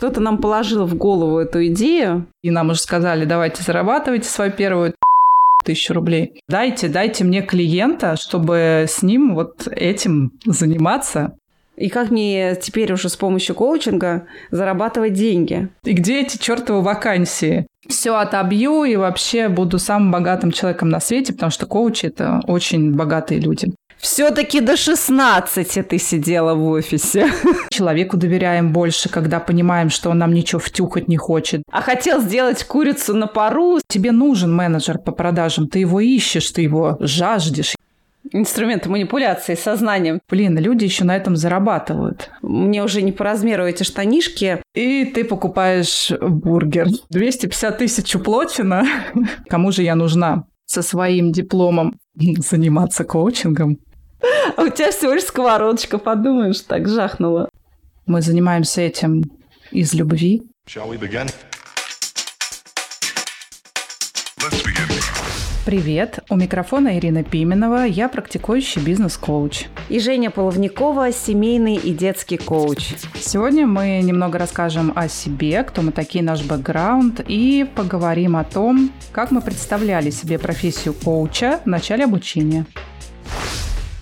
Кто-то 0.00 0.22
нам 0.22 0.38
положил 0.38 0.86
в 0.86 0.94
голову 0.94 1.36
эту 1.36 1.66
идею. 1.66 2.26
И 2.40 2.50
нам 2.50 2.70
уже 2.70 2.80
сказали, 2.80 3.26
давайте 3.26 3.62
зарабатывайте 3.62 4.30
свою 4.30 4.50
первую 4.50 4.94
тысячу 5.62 5.92
рублей. 5.92 6.42
Дайте, 6.48 6.88
дайте 6.88 7.22
мне 7.22 7.42
клиента, 7.42 8.16
чтобы 8.16 8.86
с 8.88 9.02
ним 9.02 9.34
вот 9.34 9.68
этим 9.70 10.32
заниматься. 10.46 11.36
И 11.76 11.90
как 11.90 12.10
мне 12.10 12.56
теперь 12.56 12.90
уже 12.94 13.10
с 13.10 13.16
помощью 13.16 13.54
коучинга 13.54 14.26
зарабатывать 14.50 15.12
деньги? 15.12 15.68
И 15.84 15.92
где 15.92 16.22
эти 16.22 16.38
чертовы 16.38 16.80
вакансии? 16.80 17.66
Все 17.86 18.16
отобью 18.16 18.84
и 18.84 18.96
вообще 18.96 19.50
буду 19.50 19.78
самым 19.78 20.12
богатым 20.12 20.50
человеком 20.50 20.88
на 20.88 21.00
свете, 21.00 21.34
потому 21.34 21.50
что 21.50 21.66
коучи 21.66 22.06
это 22.06 22.40
очень 22.46 22.94
богатые 22.94 23.38
люди. 23.38 23.74
Все-таки 24.00 24.60
до 24.60 24.76
16 24.76 25.88
ты 25.88 25.98
сидела 25.98 26.54
в 26.54 26.66
офисе. 26.66 27.30
Человеку 27.70 28.16
доверяем 28.16 28.72
больше, 28.72 29.08
когда 29.08 29.40
понимаем, 29.40 29.90
что 29.90 30.10
он 30.10 30.18
нам 30.18 30.32
ничего 30.32 30.58
втюхать 30.58 31.08
не 31.08 31.16
хочет. 31.16 31.62
А 31.70 31.82
хотел 31.82 32.20
сделать 32.20 32.64
курицу 32.64 33.14
на 33.14 33.26
пару. 33.26 33.78
Тебе 33.88 34.12
нужен 34.12 34.54
менеджер 34.54 34.98
по 34.98 35.12
продажам, 35.12 35.68
ты 35.68 35.80
его 35.80 36.00
ищешь, 36.00 36.50
ты 36.50 36.62
его 36.62 36.96
жаждешь. 37.00 37.74
Инструменты 38.32 38.88
манипуляции 38.88 39.54
сознанием. 39.54 40.20
Блин, 40.28 40.56
люди 40.58 40.84
еще 40.84 41.04
на 41.04 41.16
этом 41.16 41.36
зарабатывают. 41.36 42.30
Мне 42.42 42.84
уже 42.84 43.02
не 43.02 43.12
по 43.12 43.24
размеру 43.24 43.66
эти 43.66 43.82
штанишки. 43.82 44.62
И 44.74 45.04
ты 45.04 45.24
покупаешь 45.24 46.12
бургер. 46.20 46.88
250 47.10 47.78
тысяч 47.78 48.14
уплочено. 48.14 48.84
Кому 49.48 49.72
же 49.72 49.82
я 49.82 49.94
нужна 49.94 50.44
со 50.64 50.82
своим 50.82 51.32
дипломом 51.32 51.98
заниматься 52.14 53.04
коучингом? 53.04 53.78
А 54.56 54.62
у 54.62 54.68
тебя 54.68 54.90
всего 54.90 55.12
лишь 55.12 55.24
сковородочка, 55.24 55.98
подумаешь, 55.98 56.60
так 56.60 56.88
жахнула. 56.88 57.48
Мы 58.06 58.22
занимаемся 58.22 58.82
этим 58.82 59.24
из 59.70 59.94
любви. 59.94 60.42
Привет, 65.66 66.18
у 66.28 66.36
микрофона 66.36 66.98
Ирина 66.98 67.22
Пименова, 67.22 67.84
я 67.84 68.08
практикующий 68.08 68.82
бизнес-коуч. 68.82 69.66
И 69.88 70.00
Женя 70.00 70.30
Половникова, 70.30 71.12
семейный 71.12 71.76
и 71.76 71.92
детский 71.92 72.38
коуч. 72.38 72.94
Сегодня 73.14 73.66
мы 73.66 74.00
немного 74.02 74.38
расскажем 74.38 74.92
о 74.96 75.06
себе, 75.08 75.62
кто 75.62 75.82
мы 75.82 75.92
такие, 75.92 76.24
наш 76.24 76.42
бэкграунд, 76.42 77.20
и 77.28 77.64
поговорим 77.76 78.36
о 78.36 78.44
том, 78.44 78.90
как 79.12 79.30
мы 79.30 79.42
представляли 79.42 80.10
себе 80.10 80.38
профессию 80.38 80.94
коуча 80.94 81.60
в 81.64 81.68
начале 81.68 82.04
обучения. 82.04 82.66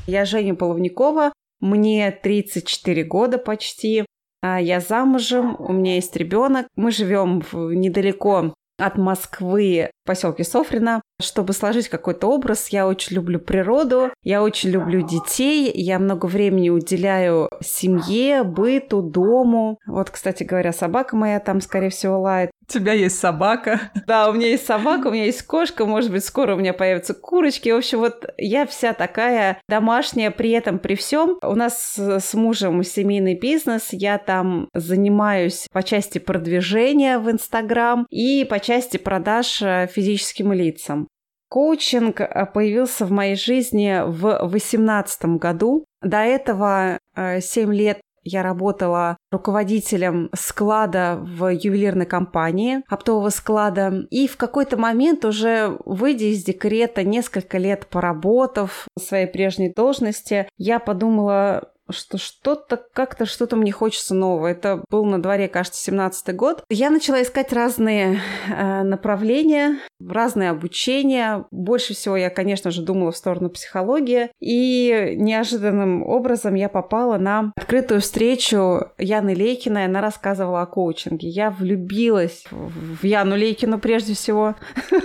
Я 0.09 0.25
Женя 0.25 0.55
Половникова, 0.55 1.35
мне 1.61 2.11
34 2.11 3.05
года 3.05 3.37
почти. 3.37 4.07
А 4.41 4.59
я 4.59 4.81
замужем, 4.81 5.55
у 5.59 5.71
меня 5.71 5.97
есть 5.97 6.17
ребенок. 6.17 6.67
Мы 6.77 6.93
живем 6.93 7.43
недалеко 7.53 8.55
от 8.79 8.97
Москвы 8.97 9.91
поселке 10.09 10.43
Софрино. 10.43 11.03
Чтобы 11.21 11.53
сложить 11.53 11.89
какой-то 11.89 12.29
образ, 12.29 12.69
я 12.69 12.87
очень 12.87 13.17
люблю 13.17 13.39
природу, 13.39 14.11
я 14.23 14.43
очень 14.43 14.71
люблю 14.71 15.03
детей, 15.03 15.71
я 15.75 15.99
много 15.99 16.27
времени 16.27 16.71
уделяю 16.71 17.51
семье, 17.61 18.43
быту, 18.43 19.03
дому. 19.03 19.79
Вот, 19.87 20.11
кстати 20.11 20.45
говоря, 20.45 20.73
собака 20.73 21.15
моя 21.15 21.41
там, 21.41 21.61
скорее 21.61 21.91
всего, 21.91 22.21
лает. 22.21 22.51
У 22.69 22.73
тебя 22.73 22.93
есть 22.93 23.19
собака. 23.19 23.81
Да, 24.07 24.31
у 24.31 24.33
меня 24.33 24.47
есть 24.47 24.65
собака, 24.65 25.09
у 25.09 25.11
меня 25.11 25.27
есть 25.27 25.43
кошка, 25.43 25.85
может 25.85 26.11
быть, 26.11 26.25
скоро 26.25 26.55
у 26.55 26.59
меня 26.59 26.73
появятся 26.73 27.13
курочки. 27.13 27.69
В 27.69 27.77
общем, 27.77 27.99
вот 27.99 28.25
я 28.39 28.65
вся 28.65 28.95
такая 28.95 29.61
домашняя, 29.69 30.31
при 30.31 30.51
этом, 30.53 30.79
при 30.79 30.95
всем. 30.95 31.37
У 31.43 31.55
нас 31.55 31.99
с 31.99 32.33
мужем 32.33 32.83
семейный 32.85 33.39
бизнес, 33.39 33.89
я 33.91 34.17
там 34.17 34.69
занимаюсь 34.73 35.67
по 35.73 35.83
части 35.83 36.19
продвижения 36.19 37.19
в 37.19 37.31
Инстаграм 37.31 38.07
и 38.09 38.47
по 38.49 38.61
части 38.61 38.97
продаж 38.97 39.61
э, 39.61 39.89
физическим 39.99 40.53
лицам. 40.53 41.09
Коучинг 41.49 42.21
э, 42.21 42.47
появился 42.47 43.05
в 43.05 43.11
моей 43.11 43.35
жизни 43.35 44.03
в 44.07 44.49
2018 44.49 45.25
году. 45.41 45.85
До 46.03 46.19
этого 46.19 46.99
7 47.17 47.71
э, 47.71 47.75
лет 47.75 48.01
я 48.23 48.43
работала 48.43 49.17
руководителем 49.33 50.29
склада 50.35 51.19
в 51.21 51.49
ювелирной 51.49 52.07
компании, 52.07 52.83
оптового 52.89 53.31
склада. 53.31 54.07
И 54.11 54.29
в 54.29 54.37
какой-то 54.37 54.77
момент, 54.77 55.25
уже 55.25 55.79
выйдя 55.85 56.27
из 56.27 56.45
декрета, 56.45 57.03
несколько 57.03 57.59
лет 57.59 57.87
поработав 57.87 58.87
в 58.97 59.01
своей 59.01 59.27
прежней 59.27 59.73
должности, 59.73 60.49
я 60.59 60.79
подумала, 60.79 61.73
что 61.91 62.19
что-то, 62.19 62.77
как-то 62.77 63.25
что-то 63.25 63.57
мне 63.57 63.73
хочется 63.73 64.15
нового. 64.15 64.47
Это 64.47 64.85
был 64.91 65.05
на 65.05 65.21
дворе, 65.21 65.49
кажется, 65.49 65.83
17 65.83 66.35
год. 66.37 66.65
Я 66.69 66.91
начала 66.91 67.23
искать 67.23 67.53
разные 67.53 68.21
э, 68.49 68.83
направления, 68.83 69.79
разные 70.07 70.51
обучения. 70.51 71.45
Больше 71.51 71.95
всего 71.95 72.17
я, 72.17 72.31
конечно 72.31 72.71
же, 72.71 72.83
думала 72.83 73.13
в 73.13 73.17
сторону 73.17 73.51
психологии. 73.51 74.31
И 74.41 75.15
неожиданным 75.17 76.03
образом 76.03 76.55
я 76.55 76.69
попала 76.69 77.19
на 77.19 77.53
открытую 77.57 78.01
встречу 78.01 78.91
Яны 78.99 79.35
Лейкиной. 79.35 79.87
Она 79.87 80.01
рассказывала 80.01 80.63
о 80.63 80.67
коучинге. 80.67 81.29
Я 81.29 81.51
влюбилась 81.51 82.45
в 82.51 83.05
Яну 83.05 83.37
Лейкину 83.37 83.79
прежде 83.79 84.15
всего. 84.15 84.55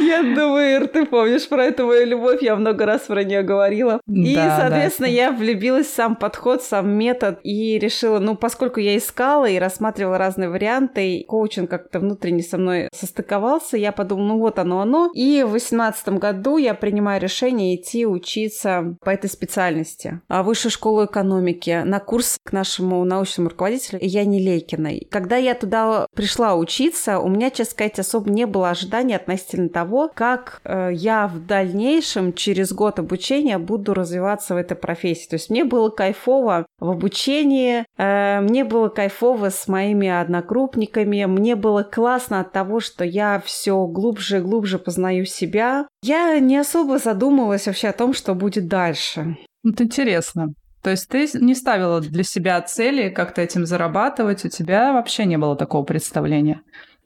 Я 0.00 0.22
думаю, 0.22 0.88
ты 0.88 1.06
помнишь 1.06 1.48
про 1.48 1.66
эту 1.66 1.86
мою 1.86 2.06
любовь, 2.06 2.42
я 2.42 2.56
много 2.56 2.86
раз 2.86 3.02
про 3.02 3.24
нее 3.24 3.42
говорила. 3.42 4.00
И, 4.08 4.34
Соответственно, 4.34 5.06
я 5.06 5.32
влюбилась 5.32 5.86
в 5.86 5.94
сам 5.94 6.16
подход, 6.16 6.62
сам 6.62 6.90
метод 6.90 7.40
и 7.42 7.78
решила, 7.78 8.18
ну, 8.18 8.36
поскольку 8.36 8.80
я 8.80 8.96
искала 8.96 9.48
и 9.48 9.58
рассматривала 9.58 10.18
разные 10.18 10.48
варианты, 10.48 11.24
коучинг 11.26 11.70
как-то 11.70 12.00
внутренне 12.00 12.42
со 12.42 12.58
мной 12.58 12.79
состыковался, 12.92 13.76
я 13.76 13.92
подумала, 13.92 14.28
ну 14.28 14.38
вот 14.38 14.58
оно 14.58 14.80
оно. 14.80 15.10
И 15.14 15.42
в 15.42 15.50
2018 15.50 16.08
году 16.10 16.56
я 16.56 16.74
принимаю 16.74 17.20
решение 17.20 17.76
идти 17.76 18.06
учиться 18.06 18.96
по 19.04 19.10
этой 19.10 19.28
специальности. 19.30 20.20
А 20.28 20.42
высшую 20.42 20.72
школу 20.72 21.04
экономики 21.04 21.82
на 21.84 22.00
курс 22.00 22.38
к 22.42 22.52
нашему 22.52 23.04
научному 23.04 23.50
руководителю 23.50 23.98
Яне 24.02 24.40
Лейкиной. 24.40 25.06
Когда 25.10 25.36
я 25.36 25.54
туда 25.54 26.06
пришла 26.14 26.54
учиться, 26.54 27.18
у 27.18 27.28
меня, 27.28 27.50
честно 27.50 27.72
сказать, 27.72 27.98
особо 27.98 28.30
не 28.30 28.46
было 28.46 28.70
ожиданий 28.70 29.14
относительно 29.14 29.68
того, 29.68 30.10
как 30.12 30.60
э, 30.64 30.90
я 30.92 31.28
в 31.28 31.46
дальнейшем, 31.46 32.32
через 32.32 32.72
год 32.72 32.98
обучения, 32.98 33.58
буду 33.58 33.94
развиваться 33.94 34.54
в 34.54 34.56
этой 34.56 34.76
профессии. 34.76 35.28
То 35.28 35.34
есть 35.34 35.50
мне 35.50 35.64
было 35.64 35.90
кайфово 35.90 36.66
в 36.80 36.90
обучении, 36.90 37.84
э, 37.96 38.40
мне 38.40 38.64
было 38.64 38.88
кайфово 38.88 39.50
с 39.50 39.68
моими 39.68 40.08
одногруппниками, 40.08 41.24
мне 41.26 41.54
было 41.54 41.82
классно 41.82 42.40
от 42.40 42.52
того, 42.52 42.80
что 42.80 43.04
я 43.04 43.40
все 43.44 43.86
глубже 43.86 44.38
и 44.38 44.40
глубже 44.40 44.78
познаю 44.78 45.26
себя. 45.26 45.86
Я 46.02 46.38
не 46.40 46.56
особо 46.56 46.98
задумывалась 46.98 47.66
вообще 47.66 47.88
о 47.88 47.92
том, 47.92 48.14
что 48.14 48.34
будет 48.34 48.66
дальше. 48.66 49.36
Это 49.64 49.84
интересно. 49.84 50.54
То 50.82 50.90
есть 50.90 51.08
ты 51.08 51.28
не 51.34 51.54
ставила 51.54 52.00
для 52.00 52.22
себя 52.22 52.60
цели 52.62 53.10
как-то 53.10 53.42
этим 53.42 53.66
зарабатывать, 53.66 54.44
у 54.46 54.48
тебя 54.48 54.92
вообще 54.94 55.26
не 55.26 55.36
было 55.36 55.54
такого 55.54 55.84
представления? 55.84 56.62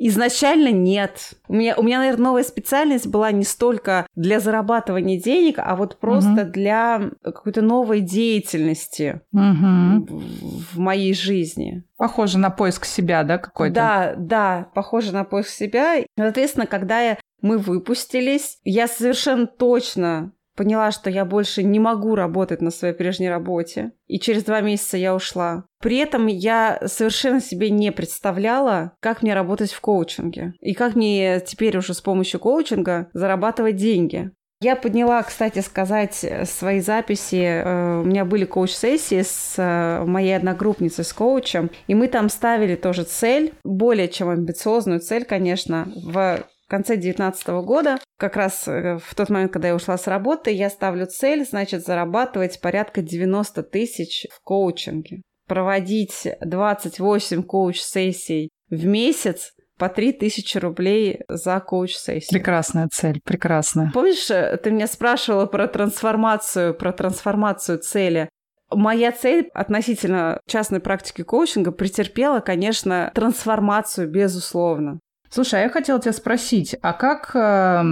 Изначально 0.06 0.70
нет. 0.70 1.32
У 1.48 1.54
меня, 1.54 1.76
у 1.78 1.82
меня, 1.82 1.97
наверное, 1.97 2.25
новая 2.25 2.44
специальность 2.44 3.06
была 3.06 3.32
не 3.32 3.42
столько 3.42 4.06
для 4.15 4.38
зарабатывания 4.38 5.19
денег, 5.19 5.54
а 5.56 5.75
вот 5.76 5.98
просто 5.98 6.42
угу. 6.42 6.50
для 6.50 7.10
какой-то 7.22 7.62
новой 7.62 8.03
деятельности 8.03 9.22
угу. 9.32 10.04
в, 10.06 10.75
в 10.75 10.78
моей 10.78 11.14
жизни. 11.14 11.84
Похоже 11.97 12.37
на 12.37 12.50
поиск 12.50 12.84
себя, 12.84 13.25
да, 13.25 13.38
какой-то? 13.38 13.75
Да, 13.75 14.14
да, 14.19 14.69
похоже 14.75 15.14
на 15.14 15.25
поиск 15.25 15.48
себя. 15.48 16.04
Соответственно, 16.19 16.66
когда 16.66 17.00
я, 17.00 17.19
мы 17.41 17.56
выпустились, 17.56 18.59
я 18.62 18.88
совершенно 18.88 19.47
точно 19.47 20.33
поняла, 20.56 20.91
что 20.91 21.10
я 21.10 21.25
больше 21.25 21.62
не 21.62 21.78
могу 21.78 22.15
работать 22.15 22.60
на 22.60 22.70
своей 22.70 22.94
прежней 22.94 23.28
работе. 23.28 23.92
И 24.06 24.19
через 24.19 24.44
два 24.44 24.60
месяца 24.60 24.97
я 24.97 25.15
ушла. 25.15 25.65
При 25.81 25.98
этом 25.98 26.26
я 26.26 26.81
совершенно 26.87 27.40
себе 27.40 27.70
не 27.70 27.93
представляла, 27.93 28.93
как 29.00 29.23
мне 29.23 29.34
работать 29.34 29.73
в 29.73 29.81
коучинге. 29.81 30.55
И 30.61 30.75
как 30.75 30.94
мне 30.94 31.40
теперь 31.40 31.76
уже 31.76 31.94
с 31.94 32.00
помощью 32.00 32.40
коучинга 32.40 33.08
зарабатывать 33.12 33.76
деньги. 33.76 34.31
Я 34.61 34.76
подняла, 34.76 35.23
кстати 35.23 35.58
сказать, 35.58 36.25
свои 36.44 36.81
записи. 36.81 37.43
Э, 37.43 38.00
у 38.00 38.05
меня 38.05 38.25
были 38.25 38.46
коуч-сессии 38.46 39.20
с 39.20 39.56
э, 39.58 40.05
моей 40.06 40.34
одногруппницей, 40.34 41.05
с 41.05 41.12
коучем, 41.12 41.70
и 41.87 41.94
мы 41.94 42.08
там 42.08 42.31
ставили 42.31 42.75
тоже 42.75 43.02
цель, 43.02 43.52
более 43.62 44.08
чем 44.08 44.31
амбициозную 44.31 45.00
цель, 45.00 45.26
конечно, 45.26 45.93
в 45.94 46.44
в 46.66 46.70
конце 46.70 46.94
2019 46.94 47.49
года, 47.64 47.99
как 48.19 48.37
раз 48.37 48.66
э, 48.66 48.99
в 48.99 49.14
тот 49.14 49.28
момент, 49.28 49.52
когда 49.52 49.69
я 49.69 49.75
ушла 49.75 49.99
с 49.99 50.06
работы, 50.06 50.50
я 50.50 50.70
ставлю 50.70 51.06
цель, 51.06 51.44
значит, 51.44 51.84
зарабатывать 51.84 52.61
порядка 52.61 53.02
90 53.02 53.62
тысяч 53.64 54.26
в 54.31 54.40
коучинге. 54.43 55.22
Проводить 55.46 56.26
28 56.40 57.43
коуч-сессий 57.43 58.49
в 58.70 58.87
месяц 58.87 59.52
по 59.78 59.88
3000 59.88 60.58
рублей 60.58 61.20
за 61.28 61.61
коуч-сессию. 61.61 62.31
Прекрасная 62.31 62.88
цель, 62.90 63.20
прекрасная. 63.22 63.90
Помнишь, 63.93 64.31
э, 64.31 64.56
ты 64.56 64.70
меня 64.70 64.87
спрашивала 64.87 65.46
про 65.46 65.69
трансформацию, 65.69 66.75
про 66.75 66.93
трансформацию 66.93 67.78
цели? 67.78 68.28
моя 68.70 69.12
цель 69.12 69.50
относительно 69.55 70.40
частной 70.46 70.81
практики 70.81 71.22
коучинга 71.22 71.70
претерпела, 71.70 72.40
конечно, 72.40 73.12
трансформацию, 73.14 74.11
безусловно. 74.11 75.00
Слушай, 75.34 75.62
а 75.62 75.62
я 75.64 75.69
хотела 75.69 76.00
тебя 76.00 76.12
спросить, 76.12 76.76
а 76.81 76.92
как 76.92 77.34
э, 77.34 77.82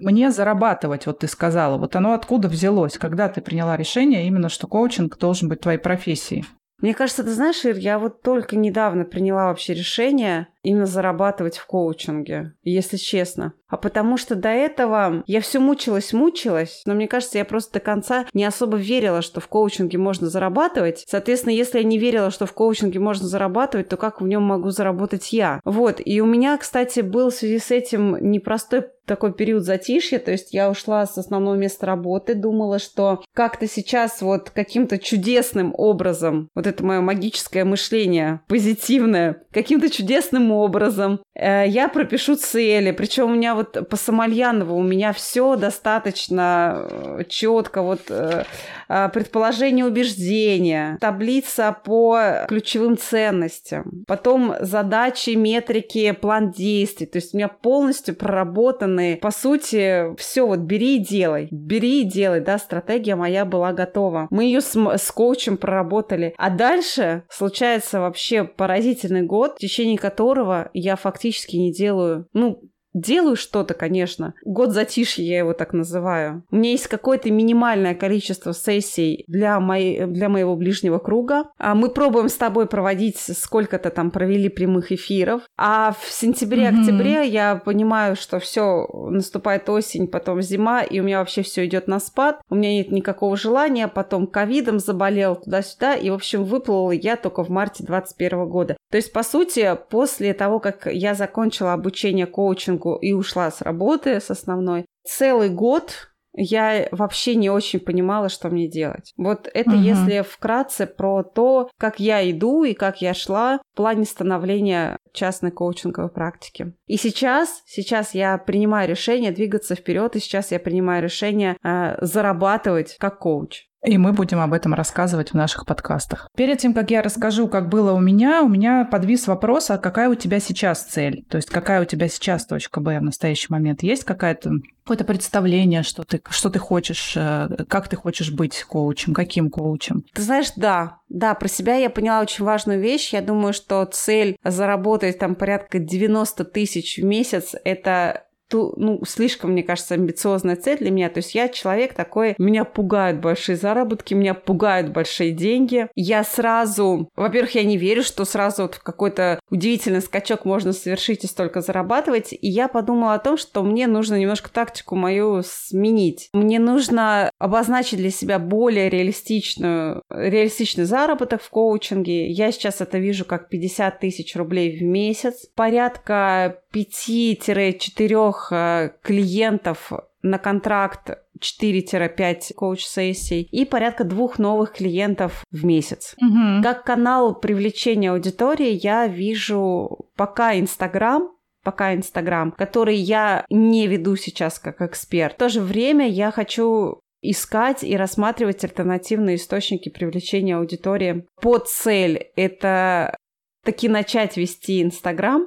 мне 0.00 0.30
зарабатывать, 0.30 1.04
вот 1.04 1.18
ты 1.18 1.28
сказала, 1.28 1.76
вот 1.76 1.94
оно 1.94 2.14
откуда 2.14 2.48
взялось, 2.48 2.96
когда 2.96 3.28
ты 3.28 3.42
приняла 3.42 3.76
решение 3.76 4.26
именно, 4.26 4.48
что 4.48 4.66
коучинг 4.66 5.18
должен 5.18 5.50
быть 5.50 5.60
твоей 5.60 5.78
профессией? 5.78 6.46
Мне 6.80 6.94
кажется, 6.94 7.24
ты 7.24 7.30
знаешь, 7.30 7.64
Ир, 7.64 7.76
я 7.76 7.98
вот 7.98 8.22
только 8.22 8.56
недавно 8.56 9.04
приняла 9.04 9.46
вообще 9.46 9.72
решение 9.72 10.48
именно 10.62 10.86
зарабатывать 10.86 11.56
в 11.56 11.66
коучинге, 11.66 12.52
если 12.62 12.96
честно. 12.96 13.52
А 13.68 13.76
потому 13.76 14.16
что 14.16 14.34
до 14.34 14.48
этого 14.48 15.22
я 15.26 15.40
все 15.40 15.58
мучилась, 15.58 16.12
мучилась, 16.12 16.82
но 16.86 16.94
мне 16.94 17.08
кажется, 17.08 17.38
я 17.38 17.44
просто 17.44 17.74
до 17.74 17.80
конца 17.80 18.26
не 18.34 18.44
особо 18.44 18.76
верила, 18.76 19.22
что 19.22 19.40
в 19.40 19.48
коучинге 19.48 19.96
можно 19.98 20.28
зарабатывать. 20.28 21.04
Соответственно, 21.06 21.52
если 21.52 21.78
я 21.78 21.84
не 21.84 21.98
верила, 21.98 22.30
что 22.30 22.46
в 22.46 22.52
коучинге 22.52 22.98
можно 22.98 23.26
зарабатывать, 23.26 23.88
то 23.88 23.96
как 23.96 24.20
в 24.20 24.26
нем 24.26 24.42
могу 24.42 24.70
заработать 24.70 25.32
я? 25.32 25.60
Вот. 25.64 26.00
И 26.04 26.20
у 26.20 26.26
меня, 26.26 26.56
кстати, 26.58 27.00
был 27.00 27.30
в 27.30 27.34
связи 27.34 27.58
с 27.58 27.70
этим 27.70 28.16
непростой 28.30 28.86
такой 29.06 29.32
период 29.32 29.64
затишья, 29.64 30.18
то 30.18 30.32
есть 30.32 30.52
я 30.52 30.70
ушла 30.70 31.06
с 31.06 31.16
основного 31.16 31.54
места 31.54 31.86
работы, 31.86 32.34
думала, 32.34 32.78
что 32.78 33.22
как-то 33.32 33.68
сейчас 33.68 34.20
вот 34.20 34.50
каким-то 34.50 34.98
чудесным 34.98 35.74
образом, 35.76 36.50
вот 36.54 36.66
это 36.66 36.84
мое 36.84 37.00
магическое 37.00 37.64
мышление, 37.64 38.40
позитивное, 38.48 39.42
каким-то 39.52 39.88
чудесным 39.88 40.52
образом 40.52 41.20
э, 41.34 41.66
я 41.66 41.88
пропишу 41.88 42.36
цели. 42.36 42.90
Причем 42.90 43.30
у 43.30 43.34
меня 43.34 43.54
вот 43.54 43.88
по 43.88 43.96
Самальянову 43.96 44.76
у 44.76 44.82
меня 44.82 45.12
все 45.12 45.56
достаточно 45.56 46.86
э, 46.90 47.24
четко. 47.28 47.82
Вот 47.82 48.02
э, 48.10 48.44
предположение 48.88 49.84
убеждения, 49.84 50.98
таблица 51.00 51.76
по 51.84 52.46
ключевым 52.48 52.96
ценностям, 52.96 54.04
потом 54.06 54.54
задачи, 54.60 55.30
метрики, 55.30 56.12
план 56.12 56.50
действий. 56.50 57.06
То 57.06 57.16
есть 57.16 57.34
у 57.34 57.36
меня 57.36 57.48
полностью 57.48 58.14
проработаны, 58.14 59.18
по 59.20 59.30
сути, 59.30 60.14
все 60.16 60.46
вот 60.46 60.60
бери 60.60 60.96
и 60.96 61.04
делай, 61.04 61.48
бери 61.50 62.02
и 62.02 62.04
делай, 62.04 62.40
да, 62.40 62.58
стратегия 62.58 63.16
моя 63.16 63.44
была 63.44 63.72
готова. 63.72 64.28
Мы 64.30 64.44
ее 64.44 64.60
с, 64.60 64.74
с 64.74 65.10
коучем 65.10 65.56
проработали. 65.56 66.34
А 66.36 66.50
дальше 66.50 67.24
случается 67.28 68.00
вообще 68.00 68.44
поразительный 68.44 69.22
год, 69.22 69.56
в 69.56 69.58
течение 69.58 69.98
которого 69.98 70.70
я 70.72 70.96
фактически 70.96 71.56
не 71.56 71.72
делаю, 71.72 72.28
ну, 72.32 72.62
делаю 72.96 73.36
что-то, 73.36 73.74
конечно. 73.74 74.34
Год 74.44 74.72
затишья 74.72 75.22
я 75.22 75.38
его 75.38 75.52
так 75.52 75.72
называю. 75.72 76.42
У 76.50 76.56
меня 76.56 76.70
есть 76.70 76.88
какое-то 76.88 77.30
минимальное 77.30 77.94
количество 77.94 78.52
сессий 78.52 79.24
для, 79.28 79.60
моей, 79.60 80.06
для 80.06 80.28
моего 80.28 80.56
ближнего 80.56 80.98
круга. 80.98 81.44
А 81.58 81.74
мы 81.74 81.90
пробуем 81.90 82.28
с 82.28 82.34
тобой 82.34 82.66
проводить 82.66 83.18
сколько-то 83.18 83.90
там 83.90 84.10
провели 84.10 84.48
прямых 84.48 84.92
эфиров. 84.92 85.42
А 85.56 85.94
в 86.00 86.10
сентябре-октябре 86.10 87.24
mm-hmm. 87.24 87.28
я 87.28 87.56
понимаю, 87.56 88.16
что 88.16 88.38
все 88.38 88.86
наступает 89.10 89.68
осень, 89.68 90.08
потом 90.08 90.40
зима, 90.40 90.82
и 90.82 91.00
у 91.00 91.04
меня 91.04 91.18
вообще 91.18 91.42
все 91.42 91.66
идет 91.66 91.88
на 91.88 92.00
спад. 92.00 92.40
У 92.48 92.54
меня 92.54 92.72
нет 92.72 92.90
никакого 92.90 93.36
желания. 93.36 93.88
Потом 93.88 94.26
ковидом 94.26 94.78
заболел 94.78 95.36
туда-сюда. 95.36 95.94
И, 95.94 96.08
в 96.08 96.14
общем, 96.14 96.44
выплыла 96.44 96.92
я 96.92 97.16
только 97.16 97.44
в 97.44 97.50
марте 97.50 97.84
2021 97.84 98.48
года. 98.48 98.76
То 98.90 98.96
есть, 98.96 99.12
по 99.12 99.22
сути, 99.22 99.76
после 99.90 100.32
того, 100.32 100.60
как 100.60 100.86
я 100.86 101.14
закончила 101.14 101.72
обучение 101.72 102.26
коучингу 102.26 102.85
поскольку 102.86 102.94
и 102.96 103.12
ушла 103.12 103.50
с 103.50 103.62
работы, 103.62 104.20
с 104.20 104.30
основной. 104.30 104.86
Целый 105.04 105.48
год 105.48 106.08
я 106.38 106.88
вообще 106.90 107.34
не 107.34 107.48
очень 107.48 107.80
понимала, 107.80 108.28
что 108.28 108.50
мне 108.50 108.68
делать. 108.68 109.14
Вот 109.16 109.48
это 109.54 109.70
угу. 109.70 109.78
если 109.78 110.20
вкратце 110.20 110.86
про 110.86 111.22
то, 111.22 111.70
как 111.78 111.98
я 111.98 112.30
иду 112.30 112.64
и 112.64 112.74
как 112.74 113.00
я 113.00 113.14
шла 113.14 113.58
в 113.72 113.76
плане 113.76 114.04
становления 114.04 114.98
частной 115.14 115.50
коучинговой 115.50 116.10
практики. 116.10 116.74
И 116.86 116.98
сейчас, 116.98 117.62
сейчас 117.64 118.14
я 118.14 118.36
принимаю 118.36 118.86
решение 118.86 119.32
двигаться 119.32 119.74
вперед, 119.74 120.14
и 120.14 120.20
сейчас 120.20 120.52
я 120.52 120.60
принимаю 120.60 121.02
решение 121.02 121.56
э, 121.64 121.96
зарабатывать 122.04 122.96
как 122.98 123.18
коуч. 123.18 123.64
И 123.86 123.98
мы 123.98 124.12
будем 124.12 124.40
об 124.40 124.52
этом 124.52 124.74
рассказывать 124.74 125.30
в 125.30 125.34
наших 125.34 125.64
подкастах. 125.64 126.28
Перед 126.36 126.58
тем, 126.58 126.74
как 126.74 126.90
я 126.90 127.02
расскажу, 127.02 127.46
как 127.46 127.68
было 127.68 127.92
у 127.92 128.00
меня, 128.00 128.42
у 128.42 128.48
меня 128.48 128.84
подвис 128.84 129.28
вопрос, 129.28 129.70
а 129.70 129.78
какая 129.78 130.08
у 130.08 130.16
тебя 130.16 130.40
сейчас 130.40 130.82
цель? 130.82 131.24
То 131.28 131.36
есть 131.36 131.48
какая 131.48 131.82
у 131.82 131.84
тебя 131.84 132.08
сейчас 132.08 132.46
точка 132.46 132.80
Б 132.80 132.98
в 132.98 133.02
настоящий 133.04 133.46
момент? 133.48 133.84
Есть 133.84 134.02
какая-то 134.02 134.54
какое-то 134.82 135.04
представление, 135.04 135.82
что 135.82 136.04
ты, 136.04 136.20
что 136.30 136.48
ты 136.48 136.60
хочешь, 136.60 137.14
э, 137.16 137.48
как 137.68 137.88
ты 137.88 137.96
хочешь 137.96 138.32
быть 138.32 138.62
коучем, 138.62 139.14
каким 139.14 139.50
коучем? 139.50 140.04
Ты 140.14 140.22
знаешь, 140.22 140.52
да, 140.54 140.98
да, 141.08 141.34
про 141.34 141.48
себя 141.48 141.74
я 141.74 141.90
поняла 141.90 142.20
очень 142.20 142.44
важную 142.44 142.80
вещь. 142.80 143.12
Я 143.12 143.20
думаю, 143.20 143.52
что 143.52 143.84
цель 143.84 144.36
заработать 144.44 145.18
там 145.18 145.34
порядка 145.34 145.80
90 145.80 146.44
тысяч 146.44 146.98
в 146.98 147.04
месяц– 147.04 147.56
это 147.64 148.25
ту, 148.48 148.74
ну, 148.76 149.00
слишком, 149.06 149.52
мне 149.52 149.62
кажется, 149.62 149.94
амбициозная 149.94 150.56
цель 150.56 150.78
для 150.78 150.90
меня. 150.90 151.08
То 151.08 151.18
есть 151.18 151.34
я 151.34 151.48
человек 151.48 151.94
такой, 151.94 152.34
меня 152.38 152.64
пугают 152.64 153.20
большие 153.20 153.56
заработки, 153.56 154.14
меня 154.14 154.34
пугают 154.34 154.90
большие 154.90 155.32
деньги. 155.32 155.88
Я 155.94 156.24
сразу, 156.24 157.10
во-первых, 157.16 157.54
я 157.54 157.64
не 157.64 157.76
верю, 157.76 158.02
что 158.02 158.24
сразу 158.24 158.62
вот 158.62 158.76
в 158.76 158.82
какой-то 158.82 159.40
удивительный 159.50 160.00
скачок 160.00 160.44
можно 160.44 160.72
совершить 160.72 161.24
и 161.24 161.26
столько 161.26 161.60
зарабатывать. 161.60 162.32
И 162.32 162.48
я 162.48 162.68
подумала 162.68 163.14
о 163.14 163.18
том, 163.18 163.36
что 163.36 163.62
мне 163.62 163.86
нужно 163.86 164.16
немножко 164.16 164.50
тактику 164.50 164.96
мою 164.96 165.42
сменить. 165.44 166.28
Мне 166.32 166.58
нужно 166.58 167.30
обозначить 167.38 167.98
для 167.98 168.10
себя 168.10 168.38
более 168.38 168.88
реалистичную, 168.88 170.02
реалистичный 170.10 170.84
заработок 170.84 171.42
в 171.42 171.50
коучинге. 171.50 172.30
Я 172.30 172.52
сейчас 172.52 172.80
это 172.80 172.98
вижу 172.98 173.24
как 173.24 173.48
50 173.48 174.00
тысяч 174.00 174.36
рублей 174.36 174.78
в 174.78 174.82
месяц. 174.82 175.46
Порядка 175.54 176.60
5-4 176.76 178.32
э, 178.50 178.90
клиентов 179.02 179.92
на 180.22 180.38
контракт 180.38 181.10
4-5 181.40 182.54
коуч-сессий 182.54 183.42
и 183.42 183.64
порядка 183.64 184.04
двух 184.04 184.38
новых 184.38 184.72
клиентов 184.72 185.44
в 185.50 185.64
месяц. 185.64 186.14
Угу. 186.20 186.62
Как 186.62 186.84
канал 186.84 187.34
привлечения 187.34 188.12
аудитории 188.12 188.78
я 188.82 189.06
вижу 189.06 190.06
пока 190.16 190.58
Инстаграм, 190.58 191.30
пока 191.62 191.94
Инстаграм, 191.94 192.52
который 192.52 192.96
я 192.96 193.44
не 193.50 193.86
веду 193.86 194.16
сейчас 194.16 194.58
как 194.58 194.82
эксперт. 194.82 195.34
В 195.34 195.38
то 195.38 195.48
же 195.48 195.60
время 195.60 196.08
я 196.08 196.30
хочу 196.30 197.00
искать 197.22 197.82
и 197.82 197.96
рассматривать 197.96 198.62
альтернативные 198.64 199.36
источники 199.36 199.88
привлечения 199.88 200.56
аудитории. 200.56 201.26
Под 201.40 201.68
цель 201.68 202.28
это 202.36 203.16
таки 203.64 203.88
начать 203.88 204.36
вести 204.36 204.82
Инстаграм, 204.82 205.46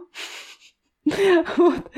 Вот. 1.58 1.92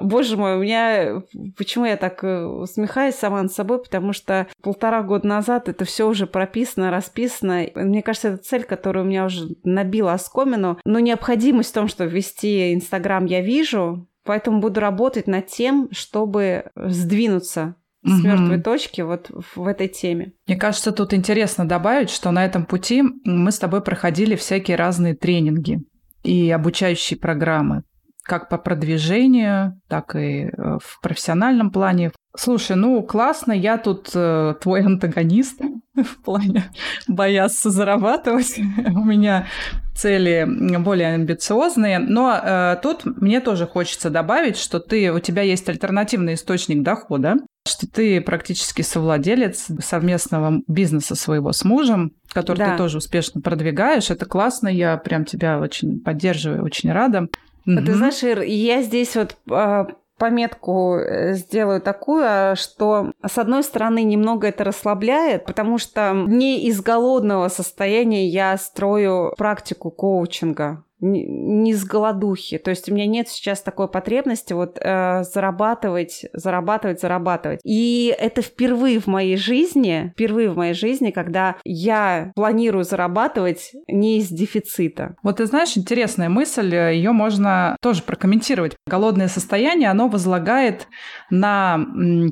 Боже 0.00 0.36
мой, 0.36 0.56
у 0.56 0.60
меня... 0.60 1.22
Почему 1.56 1.84
я 1.84 1.96
так 1.96 2.24
э, 2.24 2.44
усмехаюсь 2.44 3.14
сама 3.14 3.42
над 3.42 3.52
собой? 3.52 3.82
Потому 3.82 4.12
что 4.12 4.46
полтора 4.62 5.02
года 5.02 5.26
назад 5.26 5.68
это 5.68 5.84
все 5.84 6.08
уже 6.08 6.26
прописано, 6.26 6.90
расписано. 6.90 7.66
Мне 7.74 8.02
кажется, 8.02 8.28
это 8.28 8.38
цель, 8.38 8.64
которую 8.64 9.04
у 9.04 9.08
меня 9.08 9.26
уже 9.26 9.48
набила 9.64 10.14
оскомину. 10.14 10.78
Но 10.84 10.98
необходимость 10.98 11.70
в 11.70 11.74
том, 11.74 11.88
что 11.88 12.04
ввести 12.04 12.72
Инстаграм 12.72 13.26
я 13.26 13.42
вижу, 13.42 14.08
поэтому 14.24 14.60
буду 14.60 14.80
работать 14.80 15.26
над 15.26 15.48
тем, 15.48 15.88
чтобы 15.90 16.70
сдвинуться 16.74 17.76
с 18.04 18.18
угу. 18.18 18.26
мертвой 18.26 18.62
точки 18.62 19.02
вот 19.02 19.30
в 19.54 19.66
этой 19.66 19.88
теме. 19.88 20.32
Мне 20.46 20.56
кажется, 20.56 20.92
тут 20.92 21.12
интересно 21.12 21.68
добавить, 21.68 22.10
что 22.10 22.30
на 22.30 22.44
этом 22.44 22.64
пути 22.64 23.02
мы 23.24 23.52
с 23.52 23.58
тобой 23.58 23.82
проходили 23.82 24.36
всякие 24.36 24.76
разные 24.76 25.14
тренинги 25.14 25.80
и 26.22 26.50
обучающие 26.50 27.18
программы 27.18 27.84
как 28.22 28.48
по 28.48 28.56
продвижению, 28.58 29.80
так 29.88 30.14
и 30.14 30.44
э, 30.44 30.78
в 30.80 31.00
профессиональном 31.00 31.70
плане. 31.70 32.12
Слушай, 32.36 32.76
ну 32.76 33.02
классно, 33.02 33.52
я 33.52 33.78
тут 33.78 34.10
э, 34.14 34.54
твой 34.60 34.82
антагонист 34.82 35.60
в 35.94 36.22
плане 36.22 36.70
бояться 37.08 37.70
зарабатывать. 37.70 38.58
У 38.86 39.04
меня 39.04 39.46
цели 39.94 40.46
более 40.78 41.14
амбициозные, 41.14 41.98
но 41.98 42.38
э, 42.42 42.76
тут 42.82 43.04
мне 43.04 43.40
тоже 43.40 43.66
хочется 43.66 44.08
добавить, 44.08 44.56
что 44.56 44.78
ты, 44.78 45.12
у 45.12 45.18
тебя 45.18 45.42
есть 45.42 45.68
альтернативный 45.68 46.34
источник 46.34 46.82
дохода, 46.82 47.36
что 47.66 47.86
ты 47.86 48.20
практически 48.20 48.82
совладелец 48.82 49.66
совместного 49.80 50.62
бизнеса 50.66 51.14
своего 51.14 51.52
с 51.52 51.64
мужем, 51.64 52.12
который 52.32 52.58
да. 52.58 52.72
ты 52.72 52.78
тоже 52.78 52.98
успешно 52.98 53.40
продвигаешь. 53.40 54.10
Это 54.10 54.26
классно, 54.26 54.68
я 54.68 54.96
прям 54.96 55.24
тебя 55.24 55.58
очень 55.58 56.00
поддерживаю, 56.00 56.64
очень 56.64 56.92
рада. 56.92 57.28
Mm-hmm. 57.66 57.84
Ты 57.84 57.94
знаешь, 57.94 58.22
Ир, 58.22 58.42
я 58.42 58.82
здесь 58.82 59.16
вот 59.16 59.36
а, 59.50 59.86
пометку 60.18 60.96
э, 60.96 61.34
сделаю 61.34 61.80
такую, 61.80 62.24
а, 62.24 62.54
что 62.54 63.12
с 63.26 63.38
одной 63.38 63.62
стороны 63.62 64.04
немного 64.04 64.46
это 64.46 64.64
расслабляет, 64.64 65.44
потому 65.46 65.78
что 65.78 66.12
не 66.12 66.64
из 66.66 66.80
голодного 66.80 67.48
состояния 67.48 68.28
я 68.28 68.56
строю 68.56 69.34
практику 69.36 69.90
коучинга. 69.90 70.84
Не 71.02 71.74
с 71.74 71.84
голодухи. 71.84 72.58
То 72.58 72.70
есть 72.70 72.88
у 72.88 72.94
меня 72.94 73.06
нет 73.06 73.28
сейчас 73.28 73.60
такой 73.60 73.88
потребности 73.88 74.52
вот 74.52 74.78
э, 74.80 75.24
зарабатывать, 75.24 76.26
зарабатывать, 76.32 77.00
зарабатывать. 77.00 77.60
И 77.64 78.14
это 78.18 78.40
впервые 78.40 79.00
в 79.00 79.08
моей 79.08 79.36
жизни, 79.36 80.12
впервые 80.14 80.50
в 80.50 80.56
моей 80.56 80.74
жизни, 80.74 81.10
когда 81.10 81.56
я 81.64 82.32
планирую 82.34 82.84
зарабатывать 82.84 83.72
не 83.88 84.18
из 84.18 84.28
дефицита. 84.28 85.16
Вот 85.22 85.38
ты 85.38 85.46
знаешь, 85.46 85.76
интересная 85.76 86.28
мысль, 86.28 86.74
ее 86.74 87.12
можно 87.12 87.76
тоже 87.82 88.02
прокомментировать. 88.02 88.76
Голодное 88.86 89.28
состояние, 89.28 89.90
оно 89.90 90.08
возлагает 90.08 90.86
на 91.30 91.78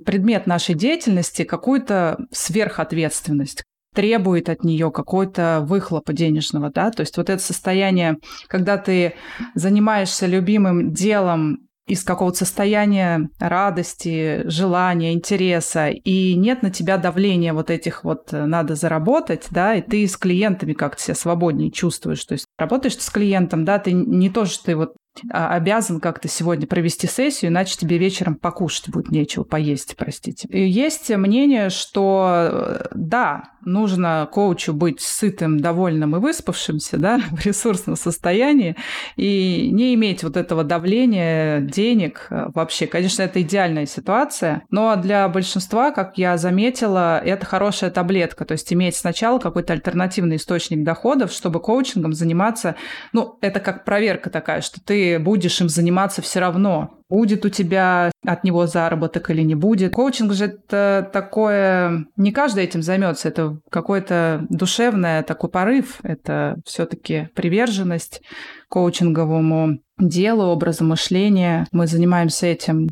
предмет 0.06 0.46
нашей 0.46 0.74
деятельности 0.74 1.42
какую-то 1.42 2.18
сверхответственность 2.30 3.64
требует 3.94 4.48
от 4.48 4.64
нее 4.64 4.90
какой-то 4.90 5.64
выхлопа 5.66 6.12
денежного, 6.12 6.70
да, 6.70 6.90
то 6.90 7.00
есть 7.00 7.16
вот 7.16 7.28
это 7.28 7.42
состояние, 7.42 8.18
когда 8.46 8.78
ты 8.78 9.14
занимаешься 9.54 10.26
любимым 10.26 10.92
делом 10.92 11.70
из 11.90 12.04
какого-то 12.04 12.38
состояния 12.38 13.28
радости, 13.40 14.42
желания, 14.44 15.12
интереса, 15.12 15.88
и 15.88 16.34
нет 16.34 16.62
на 16.62 16.70
тебя 16.70 16.98
давления 16.98 17.52
вот 17.52 17.68
этих 17.68 18.04
вот 18.04 18.32
э, 18.32 18.44
надо 18.46 18.76
заработать, 18.76 19.48
да, 19.50 19.74
и 19.74 19.82
ты 19.82 20.06
с 20.06 20.16
клиентами 20.16 20.72
как-то 20.72 21.02
себя 21.02 21.16
свободнее 21.16 21.72
чувствуешь. 21.72 22.24
То 22.24 22.34
есть 22.34 22.46
работаешь 22.58 22.96
с 22.96 23.10
клиентом, 23.10 23.64
да, 23.64 23.80
ты 23.80 23.90
не 23.92 24.30
то, 24.30 24.44
что 24.44 24.66
ты 24.66 24.76
вот 24.76 24.94
обязан 25.28 26.00
как-то 26.00 26.28
сегодня 26.28 26.66
провести 26.66 27.06
сессию, 27.06 27.50
иначе 27.50 27.76
тебе 27.76 27.98
вечером 27.98 28.34
покушать 28.34 28.88
будет 28.88 29.10
нечего, 29.10 29.44
поесть, 29.44 29.96
простите. 29.96 30.48
И 30.48 30.66
есть 30.68 31.10
мнение, 31.10 31.70
что 31.70 32.48
э, 32.50 32.86
да, 32.94 33.44
нужно 33.64 34.28
коучу 34.32 34.72
быть 34.72 35.00
сытым, 35.00 35.60
довольным 35.60 36.16
и 36.16 36.18
выспавшимся, 36.18 36.98
да, 36.98 37.20
в 37.30 37.44
ресурсном 37.44 37.96
состоянии, 37.96 38.76
и 39.16 39.70
не 39.72 39.94
иметь 39.94 40.22
вот 40.22 40.36
этого 40.36 40.64
давления 40.64 41.60
денег 41.60 42.26
э, 42.30 42.46
вообще. 42.54 42.86
Конечно, 42.86 43.22
это 43.22 43.42
идеальная 43.42 43.86
ситуация, 43.86 44.62
но 44.70 44.96
для 44.96 45.28
большинства, 45.28 45.90
как 45.90 46.18
я 46.18 46.36
заметила, 46.36 47.18
это 47.18 47.46
хорошая 47.46 47.90
таблетка, 47.90 48.44
то 48.44 48.52
есть 48.52 48.72
иметь 48.72 48.96
сначала 48.96 49.38
какой-то 49.38 49.72
альтернативный 49.72 50.36
источник 50.36 50.84
доходов, 50.84 51.32
чтобы 51.32 51.60
коучингом 51.60 52.12
заниматься, 52.12 52.76
ну, 53.12 53.38
это 53.40 53.60
как 53.60 53.84
проверка 53.84 54.30
такая, 54.30 54.60
что 54.60 54.80
ты 54.80 55.09
будешь 55.18 55.60
им 55.60 55.68
заниматься 55.68 56.22
все 56.22 56.40
равно, 56.40 57.00
будет 57.10 57.44
у 57.44 57.48
тебя 57.48 58.12
от 58.24 58.44
него 58.44 58.66
заработок 58.66 59.30
или 59.30 59.42
не 59.42 59.54
будет. 59.54 59.92
Коучинг 59.92 60.32
же 60.32 60.46
это 60.46 61.10
такое... 61.12 62.06
Не 62.16 62.32
каждый 62.32 62.64
этим 62.64 62.82
займется. 62.82 63.28
Это 63.28 63.58
какой-то 63.68 64.46
душевный 64.48 65.22
такой 65.22 65.50
порыв. 65.50 65.98
Это 66.02 66.56
все 66.64 66.86
таки 66.86 67.28
приверженность 67.34 68.22
коучинговому 68.68 69.80
делу, 69.98 70.44
образу 70.44 70.84
мышления. 70.84 71.66
Мы 71.72 71.86
занимаемся 71.86 72.46
этим 72.46 72.88